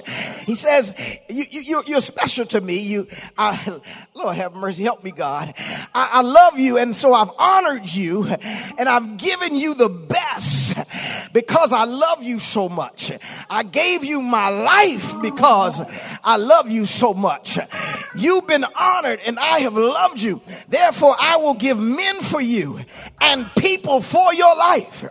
He 0.46 0.56
says, 0.56 0.94
you, 1.30 1.46
you, 1.50 1.84
you're 1.88 2.02
special 2.02 2.46
to 2.48 2.62
me. 2.62 2.80
You, 2.80 3.08
I, 3.38 3.80
Lord 4.14 4.36
have 4.36 4.56
mercy. 4.56 4.84
Help 4.84 5.04
me, 5.04 5.12
God. 5.12 5.54
I, 5.58 6.10
I 6.14 6.22
love 6.22 6.60
you. 6.60 6.78
And 6.78 6.96
so 6.96 7.14
I've 7.14 7.32
honored 7.38 7.92
you 7.92 8.26
and 8.28 8.88
I've 8.88 9.18
given 9.18 9.56
you 9.56 9.74
the 9.74 9.90
best 9.90 10.76
because 11.34 11.72
I 11.72 11.86
love 11.86 12.24
you 12.24 12.40
so 12.40 12.70
much. 12.70 13.12
I 13.50 13.64
gave 13.64 14.04
you 14.04 14.22
my 14.22 14.50
life 14.50 15.20
because 15.22 15.82
I 16.24 16.38
love 16.38 16.70
you 16.70 16.86
so 16.86 17.14
much. 17.14 17.58
You've 18.16 18.48
been 18.48 18.66
honored 18.76 19.20
and 19.26 19.40
I 19.42 19.60
have 19.62 19.76
loved 19.76 20.22
you. 20.22 20.42
Therefore, 20.70 21.16
I 21.20 21.38
will 21.38 21.56
give 21.56 21.80
men 21.80 22.22
for 22.22 22.40
you 22.40 22.80
and 23.20 23.50
people 23.58 24.02
for 24.02 24.34
your 24.34 24.56
life. 24.56 25.06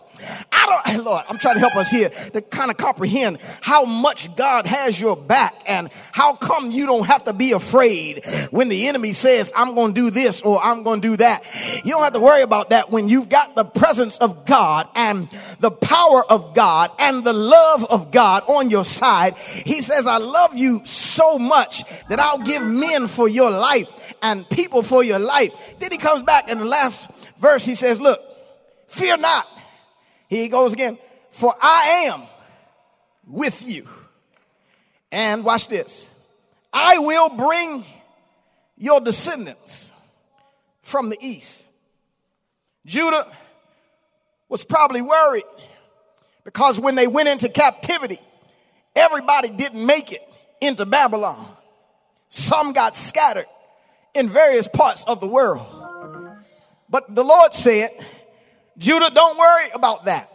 I 0.53 0.83
don't, 0.85 1.05
Lord, 1.05 1.25
I'm 1.29 1.39
trying 1.39 1.55
to 1.55 1.61
help 1.61 1.77
us 1.77 1.89
here 1.89 2.11
to 2.11 2.41
kind 2.43 2.71
of 2.71 2.77
comprehend 2.77 3.39
how 3.61 3.85
much 3.85 4.35
God 4.37 4.67
has 4.67 5.01
your 5.01 5.17
back 5.17 5.63
and 5.67 5.91
how 6.13 6.35
come 6.35 6.71
you 6.71 6.87
don't 6.87 7.07
have 7.07 7.25
to 7.25 7.33
be 7.33 7.53
afraid 7.53 8.25
when 8.51 8.69
the 8.69 8.89
enemy 8.89 9.13
says, 9.13 9.53
I'm 9.55 9.75
going 9.75 9.95
to 9.95 10.01
do 10.01 10.11
this 10.11 10.43
or 10.43 10.63
I'm 10.63 10.83
going 10.83 11.01
to 11.01 11.09
do 11.09 11.17
that. 11.19 11.45
You 11.85 11.93
don't 11.93 12.03
have 12.03 12.13
to 12.15 12.21
worry 12.21 12.43
about 12.43 12.71
that 12.71 12.91
when 12.91 13.09
you've 13.09 13.29
got 13.29 13.55
the 13.57 13.65
presence 13.65 14.19
of 14.19 14.45
God 14.45 14.89
and 14.95 15.29
the 15.61 15.71
power 15.71 16.25
of 16.31 16.55
God 16.55 16.91
and 16.99 17.25
the 17.25 17.33
love 17.33 17.85
of 17.85 18.11
God 18.11 18.43
on 18.47 18.71
your 18.71 18.85
side. 18.85 19.39
He 19.39 19.83
says, 19.83 20.07
I 20.07 20.19
love 20.19 20.57
you 20.57 20.83
so 20.85 21.39
much 21.39 21.85
that 22.09 22.21
I'll 22.21 22.39
give 22.39 22.63
men 22.63 23.09
for 23.09 23.29
your 23.29 23.51
life 23.51 24.15
and 24.23 24.49
people 24.49 24.83
for 24.83 25.03
your 25.03 25.19
life. 25.19 25.53
Then 25.79 25.93
he 25.93 25.99
comes 25.99 26.23
back 26.23 26.49
in 26.49 26.59
the 26.59 26.65
last 26.65 27.09
verse. 27.39 27.65
He 27.65 27.75
says, 27.75 28.01
look, 28.01 28.21
fear 28.89 29.17
not. 29.17 29.49
He 30.31 30.49
goes 30.49 30.73
again. 30.73 30.97
For 31.31 31.55
I 31.61 32.07
am 32.07 32.23
with 33.27 33.69
you. 33.69 33.87
And 35.13 35.45
watch 35.45 35.69
this. 35.69 36.09
I 36.73 36.99
will 36.99 37.29
bring 37.31 37.85
your 38.79 39.01
descendants 39.01 39.93
from 40.83 41.11
the 41.11 41.19
east. 41.21 41.67
Judah 42.87 43.31
was 44.49 44.65
probably 44.65 45.03
worried 45.03 45.45
because 46.45 46.79
when 46.79 46.95
they 46.95 47.09
went 47.09 47.29
into 47.29 47.49
captivity, 47.49 48.21
everybody 48.95 49.49
didn't 49.49 49.85
make 49.85 50.13
it 50.13 50.23
into 50.61 50.87
Babylon. 50.87 51.45
Some 52.29 52.73
got 52.73 52.95
scattered 52.95 53.47
in 54.15 54.29
various 54.29 54.69
parts 54.69 55.05
of 55.09 55.19
the 55.19 55.27
world. 55.27 55.67
But 56.89 57.15
the 57.15 57.25
Lord 57.25 57.53
said, 57.53 57.91
Judah, 58.79 59.11
don't 59.15 59.39
worry 59.39 59.71
about 59.75 60.05
that. 60.07 60.33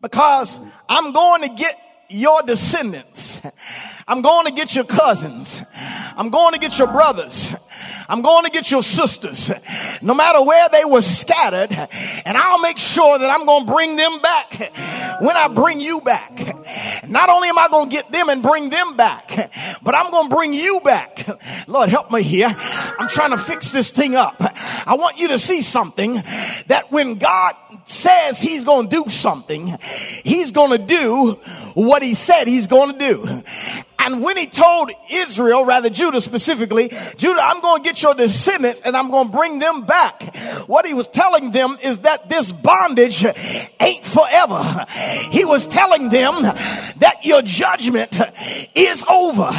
Because 0.00 0.58
I'm 0.88 1.12
going 1.12 1.42
to 1.42 1.48
get 1.48 1.78
your 2.08 2.42
descendants. 2.42 3.40
I'm 4.08 4.22
going 4.22 4.46
to 4.46 4.52
get 4.52 4.74
your 4.74 4.84
cousins. 4.84 5.60
I'm 5.74 6.30
going 6.30 6.52
to 6.52 6.58
get 6.58 6.78
your 6.78 6.88
brothers. 6.88 7.52
I'm 8.08 8.22
going 8.22 8.44
to 8.44 8.50
get 8.50 8.70
your 8.70 8.82
sisters. 8.82 9.50
No 10.02 10.14
matter 10.14 10.42
where 10.42 10.68
they 10.70 10.84
were 10.84 11.02
scattered, 11.02 11.72
and 12.24 12.36
I'll 12.36 12.60
make 12.60 12.78
sure 12.78 13.18
that 13.18 13.30
I'm 13.30 13.46
going 13.46 13.66
to 13.66 13.72
bring 13.72 13.96
them 13.96 14.20
back 14.20 14.72
when 15.20 15.36
I 15.36 15.48
bring 15.48 15.80
you 15.80 16.00
back. 16.00 16.32
Not 17.08 17.28
only 17.28 17.48
am 17.48 17.58
I 17.58 17.68
going 17.68 17.90
to 17.90 17.94
get 17.94 18.10
them 18.10 18.28
and 18.28 18.42
bring 18.42 18.70
them 18.70 18.96
back, 18.96 19.52
but 19.82 19.94
I'm 19.94 20.10
going 20.10 20.28
to 20.28 20.34
bring 20.34 20.52
you 20.52 20.80
back. 20.84 21.26
Lord, 21.68 21.88
help 21.88 22.10
me 22.10 22.22
here. 22.22 22.54
I'm 22.98 23.08
trying 23.08 23.30
to 23.30 23.38
fix 23.38 23.70
this 23.70 23.90
thing 23.90 24.14
up. 24.14 24.36
I 24.40 24.96
want 24.98 25.18
you 25.18 25.28
to 25.28 25.38
see 25.38 25.62
something 25.62 26.14
that 26.66 26.86
when 26.90 27.16
God 27.16 27.54
says 27.84 28.40
he's 28.40 28.64
going 28.64 28.88
to 28.88 29.04
do 29.04 29.10
something, 29.10 29.78
he's 30.22 30.52
going 30.52 30.70
to 30.70 30.84
do 30.84 31.32
what 31.74 32.02
he 32.02 32.14
said 32.14 32.46
he's 32.46 32.66
going 32.66 32.92
to 32.92 32.98
do. 32.98 33.42
And 34.04 34.22
when 34.22 34.36
he 34.36 34.46
told 34.46 34.90
Israel, 35.10 35.64
rather 35.64 35.88
Judah 35.88 36.20
specifically, 36.20 36.92
Judah, 37.16 37.40
I'm 37.40 37.62
going 37.62 37.82
to 37.82 37.88
get 37.88 38.02
your 38.02 38.14
descendants 38.14 38.82
and 38.84 38.94
I'm 38.94 39.10
going 39.10 39.30
to 39.30 39.36
bring 39.36 39.58
them 39.60 39.82
back. 39.86 40.36
What 40.66 40.84
he 40.84 40.92
was 40.92 41.08
telling 41.08 41.52
them 41.52 41.78
is 41.82 41.98
that 41.98 42.28
this 42.28 42.52
bondage 42.52 43.24
ain't 43.80 43.93
forever. 44.14 44.86
He 45.30 45.44
was 45.44 45.66
telling 45.66 46.08
them 46.08 46.42
that 46.42 47.18
your 47.22 47.42
judgment 47.42 48.18
is 48.74 49.04
over. 49.10 49.50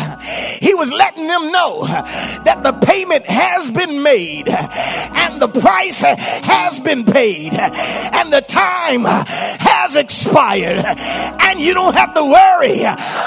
He 0.62 0.74
was 0.74 0.92
letting 0.92 1.28
them 1.28 1.52
know 1.52 1.86
that 1.86 2.62
the 2.64 2.74
payment 2.74 3.26
has 3.26 3.70
been 3.72 4.02
made 4.02 4.48
and 4.48 5.42
the 5.42 5.50
price 5.50 6.00
has 6.00 6.80
been 6.80 7.04
paid 7.04 7.54
and 7.54 8.32
the 8.32 8.42
time 8.42 9.04
has 9.04 9.96
expired 9.96 10.86
and 10.86 11.60
you 11.60 11.74
don't 11.74 11.96
have 11.96 12.14
to 12.14 12.24
worry 12.24 12.82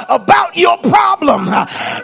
about 0.09 0.57
your 0.57 0.79
problem 0.79 1.45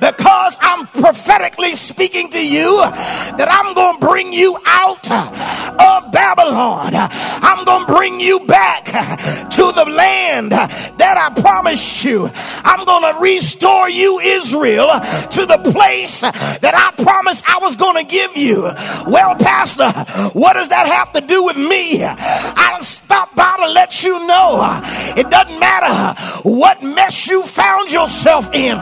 because 0.01 0.59
I'm 0.61 0.87
prophetically 0.89 1.75
speaking 1.77 2.29
to 2.31 2.47
you 2.47 2.77
that 2.81 3.49
I'm 3.51 3.75
going 3.75 4.01
to 4.01 4.07
bring 4.07 4.33
you 4.33 4.59
out 4.67 5.11
of 5.11 6.13
Babylon. 6.13 6.93
I'm 6.95 7.65
going 7.65 7.87
to 7.87 7.93
bring 7.93 8.21
you 8.21 8.41
back 8.41 8.85
to 9.17 9.73
the 9.73 9.85
land 9.89 10.53
that 10.53 11.17
I 11.17 11.41
promised 11.41 12.05
you. 12.05 12.31
I'm 12.65 12.85
going 12.85 13.15
to 13.15 13.21
restore 13.21 13.89
you, 13.89 14.21
Israel, 14.21 14.89
to 14.89 15.47
the 15.47 15.59
place 15.73 16.21
that 16.21 16.75
I 16.75 17.03
promised 17.03 17.45
I 17.49 17.59
was 17.59 17.77
going 17.77 18.05
to 18.05 18.11
give 18.11 18.37
you. 18.37 18.63
Well, 19.07 19.37
Pastor, 19.37 19.91
what 20.39 20.55
does 20.55 20.69
that 20.69 20.87
have 20.87 21.13
to 21.13 21.21
do 21.21 21.45
with 21.45 21.57
me? 21.57 22.03
I 22.05 22.79
stopped 22.83 23.37
by 23.37 23.55
to 23.59 23.69
let 23.69 24.03
you 24.03 24.27
know 24.27 24.81
it 25.17 25.31
doesn't 25.31 25.59
matter 25.59 26.21
what 26.49 26.83
mess 26.83 27.27
you 27.27 27.43
found 27.43 27.91
yourself 27.91 28.53
in 28.53 28.77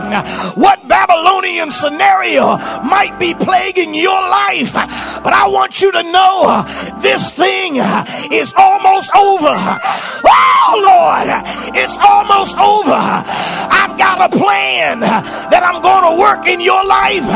what 0.55 0.87
Babylonian 0.88 1.71
scenario 1.71 2.57
might 2.85 3.16
be 3.18 3.35
plaguing 3.35 3.95
your 3.95 4.21
life. 4.21 4.73
But 4.73 5.33
I 5.33 5.49
want 5.49 5.81
you 5.81 5.92
to 5.92 6.03
know 6.03 6.64
this 7.01 7.31
thing 7.33 7.77
is 8.33 8.53
almost 8.57 9.11
over. 9.16 9.81
Oh, 10.25 10.81
Lord, 10.81 11.29
it's 11.75 11.99
almost 11.99 12.57
over. 12.57 12.95
I've 12.95 13.99
got 13.99 14.33
a 14.33 14.39
plan 14.39 15.01
that 15.01 15.63
I'm 15.63 15.83
going 15.83 16.15
to 16.15 16.21
work 16.21 16.47
in 16.47 16.61
your 16.61 16.85
life 16.85 17.27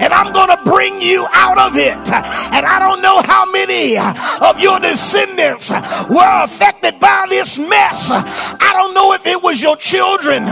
and 0.00 0.12
I'm 0.12 0.32
going 0.32 0.48
to 0.48 0.60
bring 0.64 1.00
you 1.00 1.26
out 1.32 1.58
of 1.58 1.76
it. 1.76 1.92
And 1.92 2.66
I 2.66 2.78
don't 2.78 3.00
know 3.02 3.22
how 3.22 3.50
many 3.50 3.96
of 3.98 4.60
your 4.60 4.80
descendants 4.80 5.70
were 5.70 6.44
affected 6.44 6.98
by 7.00 7.26
this 7.28 7.58
mess. 7.58 8.10
I 8.10 8.72
don't 8.72 8.94
know 8.94 9.12
if 9.12 9.26
it 9.26 9.42
was 9.42 9.62
your 9.62 9.76
children 9.76 10.46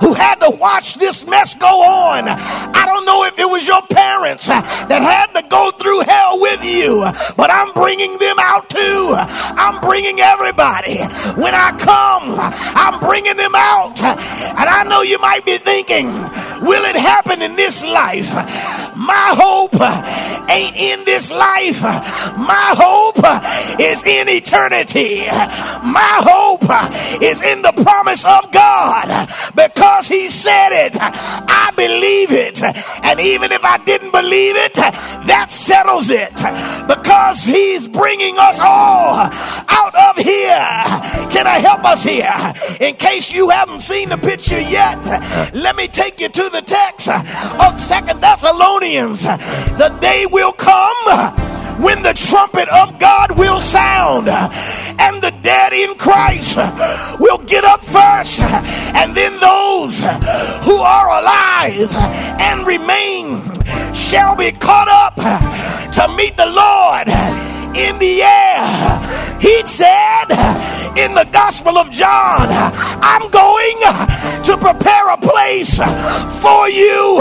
who 0.00 0.14
had 0.14 0.36
to 0.36 0.50
watch 0.50 0.94
this 0.94 1.26
mess 1.26 1.54
go 1.54 1.82
on. 1.82 2.28
I 2.28 2.84
don't 2.86 3.04
know 3.04 3.24
if 3.24 3.38
it 3.38 3.48
was 3.48 3.66
your 3.66 3.82
parents 3.88 4.46
that 4.46 5.02
had 5.02 5.32
to 5.40 5.46
go 5.48 5.70
through 5.72 6.00
hell 6.00 6.40
with 6.40 6.64
you, 6.64 7.02
but 7.36 7.50
I'm 7.50 7.72
bringing 7.72 8.18
them 8.18 8.36
out 8.38 8.70
too. 8.70 9.14
I'm 9.16 9.80
bringing 9.80 10.20
everybody. 10.20 10.98
When 11.36 11.54
I 11.54 11.72
come, 11.78 12.34
I'm 12.76 13.00
bringing 13.00 13.36
them 13.36 13.54
out. 13.54 14.00
And 14.02 14.68
I 14.68 14.84
know 14.84 15.02
you 15.02 15.18
might 15.18 15.44
be 15.44 15.58
thinking, 15.58 16.06
will 16.06 16.84
it 16.84 16.96
happen 16.96 17.42
in 17.42 17.56
this 17.56 17.82
life? 17.82 18.32
My 18.96 19.34
hope 19.36 19.80
ain't 20.48 20.76
in 20.76 21.04
this 21.04 21.30
life. 21.30 21.82
My 21.82 22.74
hope 22.76 23.18
is 23.80 24.04
in 24.04 24.28
eternity. 24.28 25.26
My 25.26 26.20
hope 26.22 26.68
is 27.22 27.40
in 27.40 27.62
the 27.62 27.72
promise 27.72 28.24
of 28.24 28.52
God 28.52 29.28
because 29.54 30.08
He 30.08 30.28
said 30.28 30.72
it. 30.72 30.96
I 30.98 31.72
believe 31.76 32.30
it. 32.30 32.62
And 32.62 33.20
even 33.20 33.52
if 33.52 33.64
I 33.64 33.78
didn't 33.78 34.12
believe 34.12 34.56
it, 34.56 34.74
that 34.74 35.50
settles 35.50 36.10
it 36.10 36.34
because 36.86 37.44
he's 37.44 37.88
bringing 37.88 38.36
us 38.38 38.58
all 38.60 39.28
out 39.68 39.94
of 39.94 40.16
here. 40.16 41.21
Can 41.30 41.46
I 41.46 41.58
help 41.58 41.84
us 41.84 42.02
here? 42.02 42.34
In 42.80 42.96
case 42.96 43.32
you 43.32 43.50
haven't 43.50 43.80
seen 43.80 44.08
the 44.08 44.18
picture 44.18 44.60
yet, 44.60 44.98
let 45.54 45.76
me 45.76 45.88
take 45.88 46.20
you 46.20 46.28
to 46.28 46.48
the 46.50 46.62
text 46.62 47.08
of 47.08 47.80
Second 47.80 48.20
Thessalonians. 48.20 49.22
The 49.22 49.96
day 50.00 50.26
will 50.26 50.52
come 50.52 51.42
when 51.82 52.02
the 52.02 52.14
trumpet 52.14 52.68
of 52.68 52.98
God 52.98 53.38
will 53.38 53.60
sound 53.60 54.28
and 54.28 55.22
the 55.22 55.32
dead 55.42 55.72
in 55.72 55.94
Christ 55.96 56.56
will 57.18 57.38
get 57.38 57.64
up 57.64 57.82
first 57.82 58.40
and 58.40 59.16
then 59.16 59.38
those 59.40 59.98
who 59.98 60.76
are 60.76 61.20
alive 61.20 61.90
and 62.40 62.66
remain 62.66 63.42
shall 63.94 64.36
be 64.36 64.52
caught 64.52 64.88
up 64.88 65.16
to 65.92 66.08
meet 66.16 66.36
the 66.36 66.46
Lord 66.46 67.08
in 67.76 67.98
the 67.98 68.22
air. 68.22 69.38
He 69.40 69.64
said 69.66 70.26
in 70.96 71.14
the 71.14 71.26
Gospel 71.32 71.78
of 71.78 71.90
John. 71.90 72.48
I'm 72.50 73.30
going 73.30 73.78
to 74.44 74.56
prepare 74.58 75.08
a 75.10 75.16
place 75.16 75.76
for 75.76 76.68
you. 76.68 77.20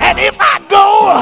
And 0.00 0.18
if 0.18 0.36
I 0.40 0.60
go 0.68 1.20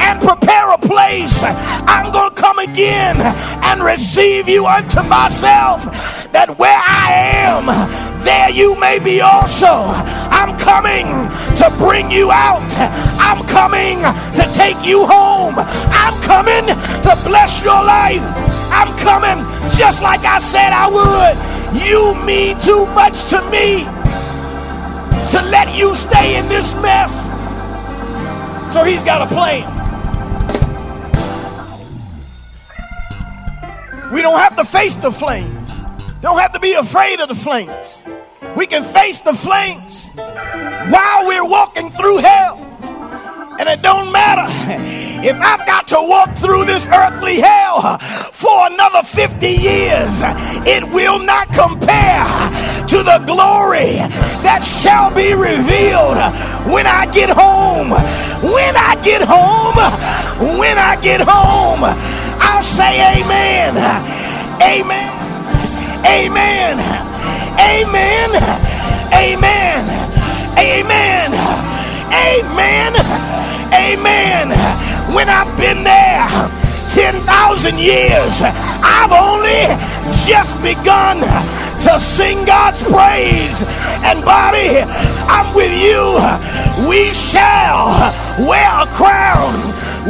and 0.00 0.20
prepare 0.20 0.70
a 0.70 0.78
place, 0.78 1.38
I'm 1.42 2.12
going 2.12 2.34
to 2.34 2.40
come 2.40 2.58
again 2.58 3.16
and 3.20 3.82
receive 3.82 4.48
you 4.48 4.66
unto 4.66 5.02
myself 5.04 6.27
that 6.32 6.58
where 6.58 6.80
I 6.82 7.12
am, 7.46 7.66
there 8.24 8.50
you 8.50 8.74
may 8.78 8.98
be 8.98 9.20
also. 9.20 9.66
I'm 10.30 10.56
coming 10.58 11.06
to 11.56 11.66
bring 11.78 12.10
you 12.10 12.30
out. 12.30 12.62
I'm 13.18 13.46
coming 13.46 13.98
to 14.36 14.44
take 14.54 14.78
you 14.84 15.06
home. 15.06 15.54
I'm 15.56 16.14
coming 16.22 16.66
to 16.66 17.12
bless 17.24 17.62
your 17.62 17.82
life. 17.82 18.22
I'm 18.70 18.96
coming 18.98 19.44
just 19.76 20.02
like 20.02 20.20
I 20.24 20.38
said 20.40 20.72
I 20.72 20.86
would. 20.88 21.36
You 21.82 22.14
mean 22.24 22.58
too 22.60 22.86
much 22.94 23.24
to 23.30 23.42
me 23.50 23.84
to 25.30 25.42
let 25.50 25.76
you 25.76 25.94
stay 25.94 26.38
in 26.38 26.48
this 26.48 26.74
mess. 26.80 27.12
So 28.72 28.84
he's 28.84 29.02
got 29.02 29.22
a 29.22 29.34
plan. 29.34 29.74
We 34.12 34.22
don't 34.22 34.38
have 34.38 34.56
to 34.56 34.64
face 34.64 34.96
the 34.96 35.12
flames. 35.12 35.77
Don't 36.20 36.38
have 36.38 36.52
to 36.52 36.60
be 36.60 36.72
afraid 36.72 37.20
of 37.20 37.28
the 37.28 37.34
flames. 37.34 38.02
We 38.56 38.66
can 38.66 38.82
face 38.82 39.20
the 39.20 39.34
flames 39.34 40.10
while 40.16 41.26
we're 41.26 41.44
walking 41.44 41.90
through 41.90 42.18
hell. 42.18 42.56
And 43.60 43.68
it 43.68 43.82
don't 43.82 44.10
matter 44.10 44.46
if 45.22 45.36
I've 45.40 45.66
got 45.66 45.88
to 45.88 45.96
walk 46.00 46.34
through 46.34 46.64
this 46.64 46.86
earthly 46.88 47.40
hell 47.40 47.98
for 48.32 48.66
another 48.66 49.02
50 49.02 49.46
years, 49.46 50.12
it 50.66 50.88
will 50.92 51.18
not 51.20 51.48
compare 51.48 52.24
to 52.88 53.02
the 53.02 53.22
glory 53.26 53.96
that 54.42 54.62
shall 54.62 55.14
be 55.14 55.34
revealed 55.34 56.18
when 56.72 56.86
I 56.86 57.10
get 57.12 57.30
home. 57.30 57.90
When 57.90 58.76
I 58.76 58.94
get 59.02 59.22
home, 59.22 59.74
when 60.58 60.78
I 60.78 61.00
get 61.00 61.20
home, 61.20 61.82
I'll 62.40 62.62
say 62.62 63.20
amen. 63.20 63.76
Amen. 64.62 65.17
Amen. 66.06 66.78
Amen. 67.58 68.30
Amen. 69.12 69.80
Amen. 70.58 71.34
Amen. 72.12 72.94
Amen. 73.72 74.48
When 75.14 75.28
I've 75.28 75.56
been 75.56 75.82
there 75.82 76.28
10,000 76.90 77.78
years, 77.78 78.42
I've 78.42 79.12
only 79.12 79.66
just 80.26 80.60
begun 80.62 81.20
to 81.82 82.00
sing 82.00 82.44
God's 82.44 82.82
praise. 82.82 83.62
And 84.02 84.24
Bobby, 84.24 84.80
I'm 85.28 85.54
with 85.54 85.72
you. 85.72 86.18
We 86.88 87.12
shall 87.12 88.12
wear 88.46 88.70
a 88.82 88.86
crown. 88.86 89.54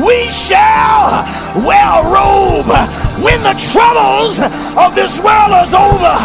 We 0.04 0.30
shall 0.30 1.24
wear 1.64 2.00
a 2.00 2.12
robe. 2.12 3.07
When 3.22 3.42
the 3.42 3.54
troubles 3.72 4.38
of 4.38 4.94
this 4.94 5.18
world 5.18 5.52
is 5.64 5.74
over, 5.74 6.16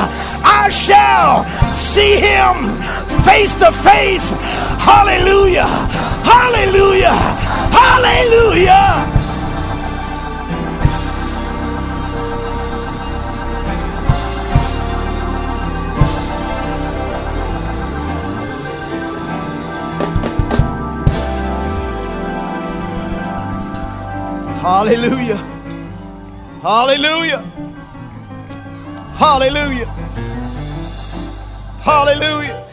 I 0.45 0.69
shall 0.69 1.43
see 1.73 2.17
him 2.17 2.53
face 3.23 3.55
to 3.55 3.71
face. 3.71 4.31
Hallelujah. 4.79 5.65
Hallelujah. 6.23 7.13
Hallelujah. 7.73 9.13
Hallelujah. 24.61 25.52
Hallelujah. 26.63 27.39
Hallelujah. 29.15 29.85
Hallelujah. 31.81 32.65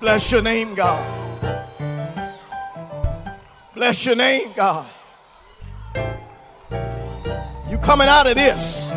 Bless 0.00 0.32
your 0.32 0.40
name, 0.40 0.74
God. 0.74 1.04
Bless 3.74 4.06
your 4.06 4.16
name, 4.16 4.50
God. 4.56 4.86
You 7.68 7.76
coming 7.82 8.08
out 8.08 8.26
of 8.26 8.34
this. 8.34 8.88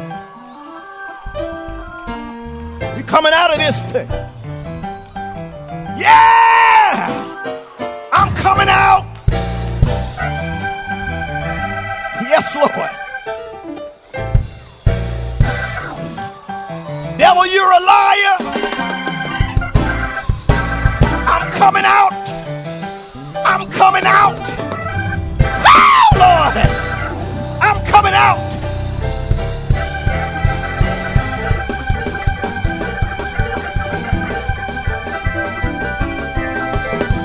You 2.97 3.03
coming 3.03 3.33
out 3.33 3.51
of 3.51 3.57
this 3.57 3.81
thing. 3.91 4.07
Yeah! 5.99 6.50
Yes, 12.31 12.55
Lord. 12.55 12.71
Devil, 17.17 17.45
you're 17.45 17.73
a 17.73 17.79
liar. 17.81 18.37
I'm 21.27 21.51
coming 21.51 21.83
out. 21.83 22.13
I'm 23.45 23.69
coming 23.71 24.05
out. 24.05 24.39
Oh, 25.67 26.07
Lord. 26.15 26.55
I'm 27.61 27.85
coming 27.87 28.13
out. 28.13 28.39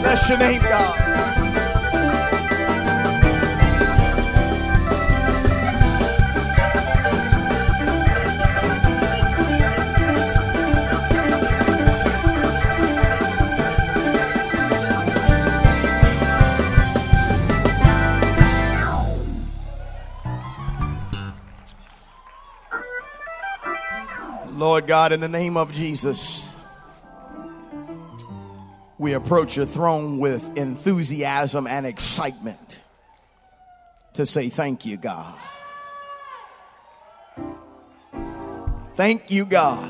Bless 0.03 0.29
your 0.29 0.39
name, 0.39 0.63
God. 0.63 1.36
Lord 24.67 24.89
God, 24.89 25.13
in 25.13 25.21
the 25.21 25.29
name 25.29 25.57
of 25.57 25.71
Jesus, 25.73 26.45
we 28.99 29.13
approach 29.13 29.57
your 29.57 29.65
throne 29.65 30.19
with 30.19 30.59
enthusiasm 30.59 31.69
and 31.69 31.87
excitement 31.87 32.81
to 34.15 34.27
say 34.27 34.49
thank 34.49 34.85
you, 34.85 34.97
God. 34.97 35.39
Thank 38.95 39.31
you, 39.31 39.45
God. 39.45 39.87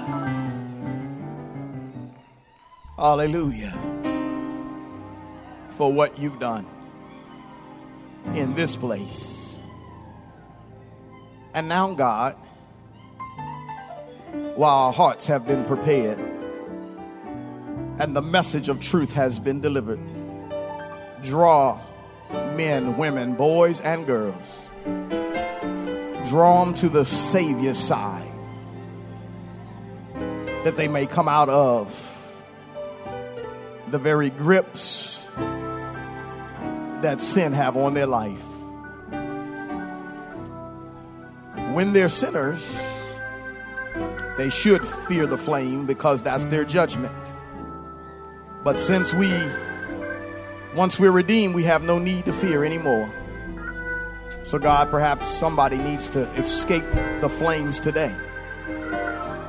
Hallelujah. 2.98 3.72
For 5.70 5.90
what 5.90 6.18
you've 6.18 6.38
done 6.38 6.66
in 8.34 8.52
this 8.52 8.76
place. 8.76 9.56
And 11.54 11.66
now, 11.66 11.94
God, 11.94 12.36
while 14.56 14.86
our 14.86 14.92
hearts 14.92 15.26
have 15.26 15.46
been 15.46 15.64
prepared 15.66 16.18
and 17.98 18.14
the 18.14 18.22
message 18.22 18.68
of 18.68 18.80
truth 18.80 19.12
has 19.12 19.38
been 19.38 19.60
delivered. 19.60 20.00
Draw 21.22 21.80
men, 22.54 22.96
women, 22.96 23.34
boys, 23.34 23.80
and 23.80 24.06
girls. 24.06 24.34
Draw 26.28 26.64
them 26.64 26.74
to 26.74 26.88
the 26.88 27.04
Savior's 27.04 27.78
side 27.78 28.30
that 30.64 30.76
they 30.76 30.88
may 30.88 31.06
come 31.06 31.28
out 31.28 31.48
of 31.48 31.88
the 33.90 33.98
very 33.98 34.30
grips 34.30 35.26
that 37.02 37.20
sin 37.20 37.52
have 37.52 37.76
on 37.76 37.94
their 37.94 38.06
life. 38.06 38.42
When 41.72 41.92
they're 41.92 42.08
sinners, 42.08 42.85
they 44.36 44.50
should 44.50 44.86
fear 44.86 45.26
the 45.26 45.38
flame 45.38 45.86
because 45.86 46.22
that's 46.22 46.44
their 46.46 46.64
judgment. 46.64 47.14
But 48.62 48.80
since 48.80 49.14
we, 49.14 49.32
once 50.74 50.98
we're 50.98 51.12
redeemed, 51.12 51.54
we 51.54 51.64
have 51.64 51.82
no 51.82 51.98
need 51.98 52.24
to 52.26 52.32
fear 52.32 52.64
anymore. 52.64 53.10
So, 54.42 54.58
God, 54.58 54.90
perhaps 54.90 55.28
somebody 55.28 55.78
needs 55.78 56.08
to 56.10 56.22
escape 56.34 56.84
the 57.20 57.28
flames 57.28 57.80
today. 57.80 58.14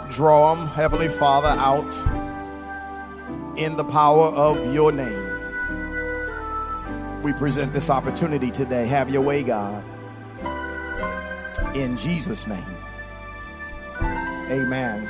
Draw 0.10 0.56
them, 0.56 0.67
Heavenly 0.67 1.10
Father, 1.10 1.50
out 1.50 1.86
in 3.58 3.76
the 3.76 3.84
power 3.84 4.28
of 4.28 4.73
your 4.73 4.91
name. 4.91 5.34
We 7.23 7.34
present 7.34 7.73
this 7.73 7.89
opportunity 7.89 8.52
today. 8.52 8.88
Have 8.88 9.10
your 9.10 9.21
way, 9.21 9.43
God. 9.43 9.84
In 11.76 11.97
Jesus' 11.97 12.47
name. 12.47 12.76
Amen 14.49 15.10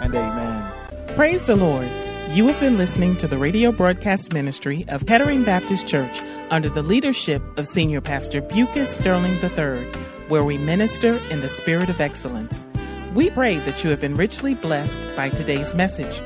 and 0.00 0.14
amen. 0.14 0.72
Praise 1.14 1.46
the 1.46 1.56
Lord. 1.56 1.88
You 2.30 2.46
have 2.48 2.58
been 2.60 2.76
listening 2.76 3.16
to 3.16 3.28
the 3.28 3.38
radio 3.38 3.72
broadcast 3.72 4.32
ministry 4.32 4.84
of 4.88 5.06
Kettering 5.06 5.44
Baptist 5.44 5.86
Church 5.86 6.20
under 6.50 6.68
the 6.68 6.82
leadership 6.82 7.42
of 7.56 7.66
Senior 7.66 8.00
Pastor 8.00 8.40
Bucus 8.40 8.94
Sterling 8.94 9.34
III, 9.42 9.84
where 10.28 10.44
we 10.44 10.58
minister 10.58 11.18
in 11.30 11.40
the 11.40 11.48
spirit 11.48 11.88
of 11.88 12.00
excellence. 12.00 12.66
We 13.14 13.30
pray 13.30 13.58
that 13.58 13.84
you 13.84 13.90
have 13.90 14.00
been 14.00 14.16
richly 14.16 14.54
blessed 14.54 15.16
by 15.16 15.28
today's 15.28 15.74
message. 15.74 16.20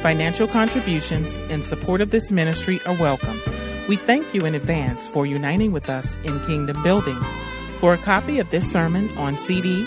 Financial 0.00 0.46
contributions 0.46 1.36
in 1.50 1.62
support 1.62 2.00
of 2.00 2.10
this 2.10 2.30
ministry 2.30 2.80
are 2.86 2.96
welcome. 2.96 3.38
We 3.88 3.96
thank 3.96 4.34
you 4.34 4.46
in 4.46 4.54
advance 4.54 5.08
for 5.08 5.26
uniting 5.26 5.72
with 5.72 5.90
us 5.90 6.16
in 6.18 6.40
kingdom 6.40 6.82
building. 6.82 7.20
For 7.78 7.92
a 7.92 7.98
copy 7.98 8.38
of 8.38 8.50
this 8.50 8.70
sermon 8.70 9.10
on 9.18 9.36
CD 9.36 9.86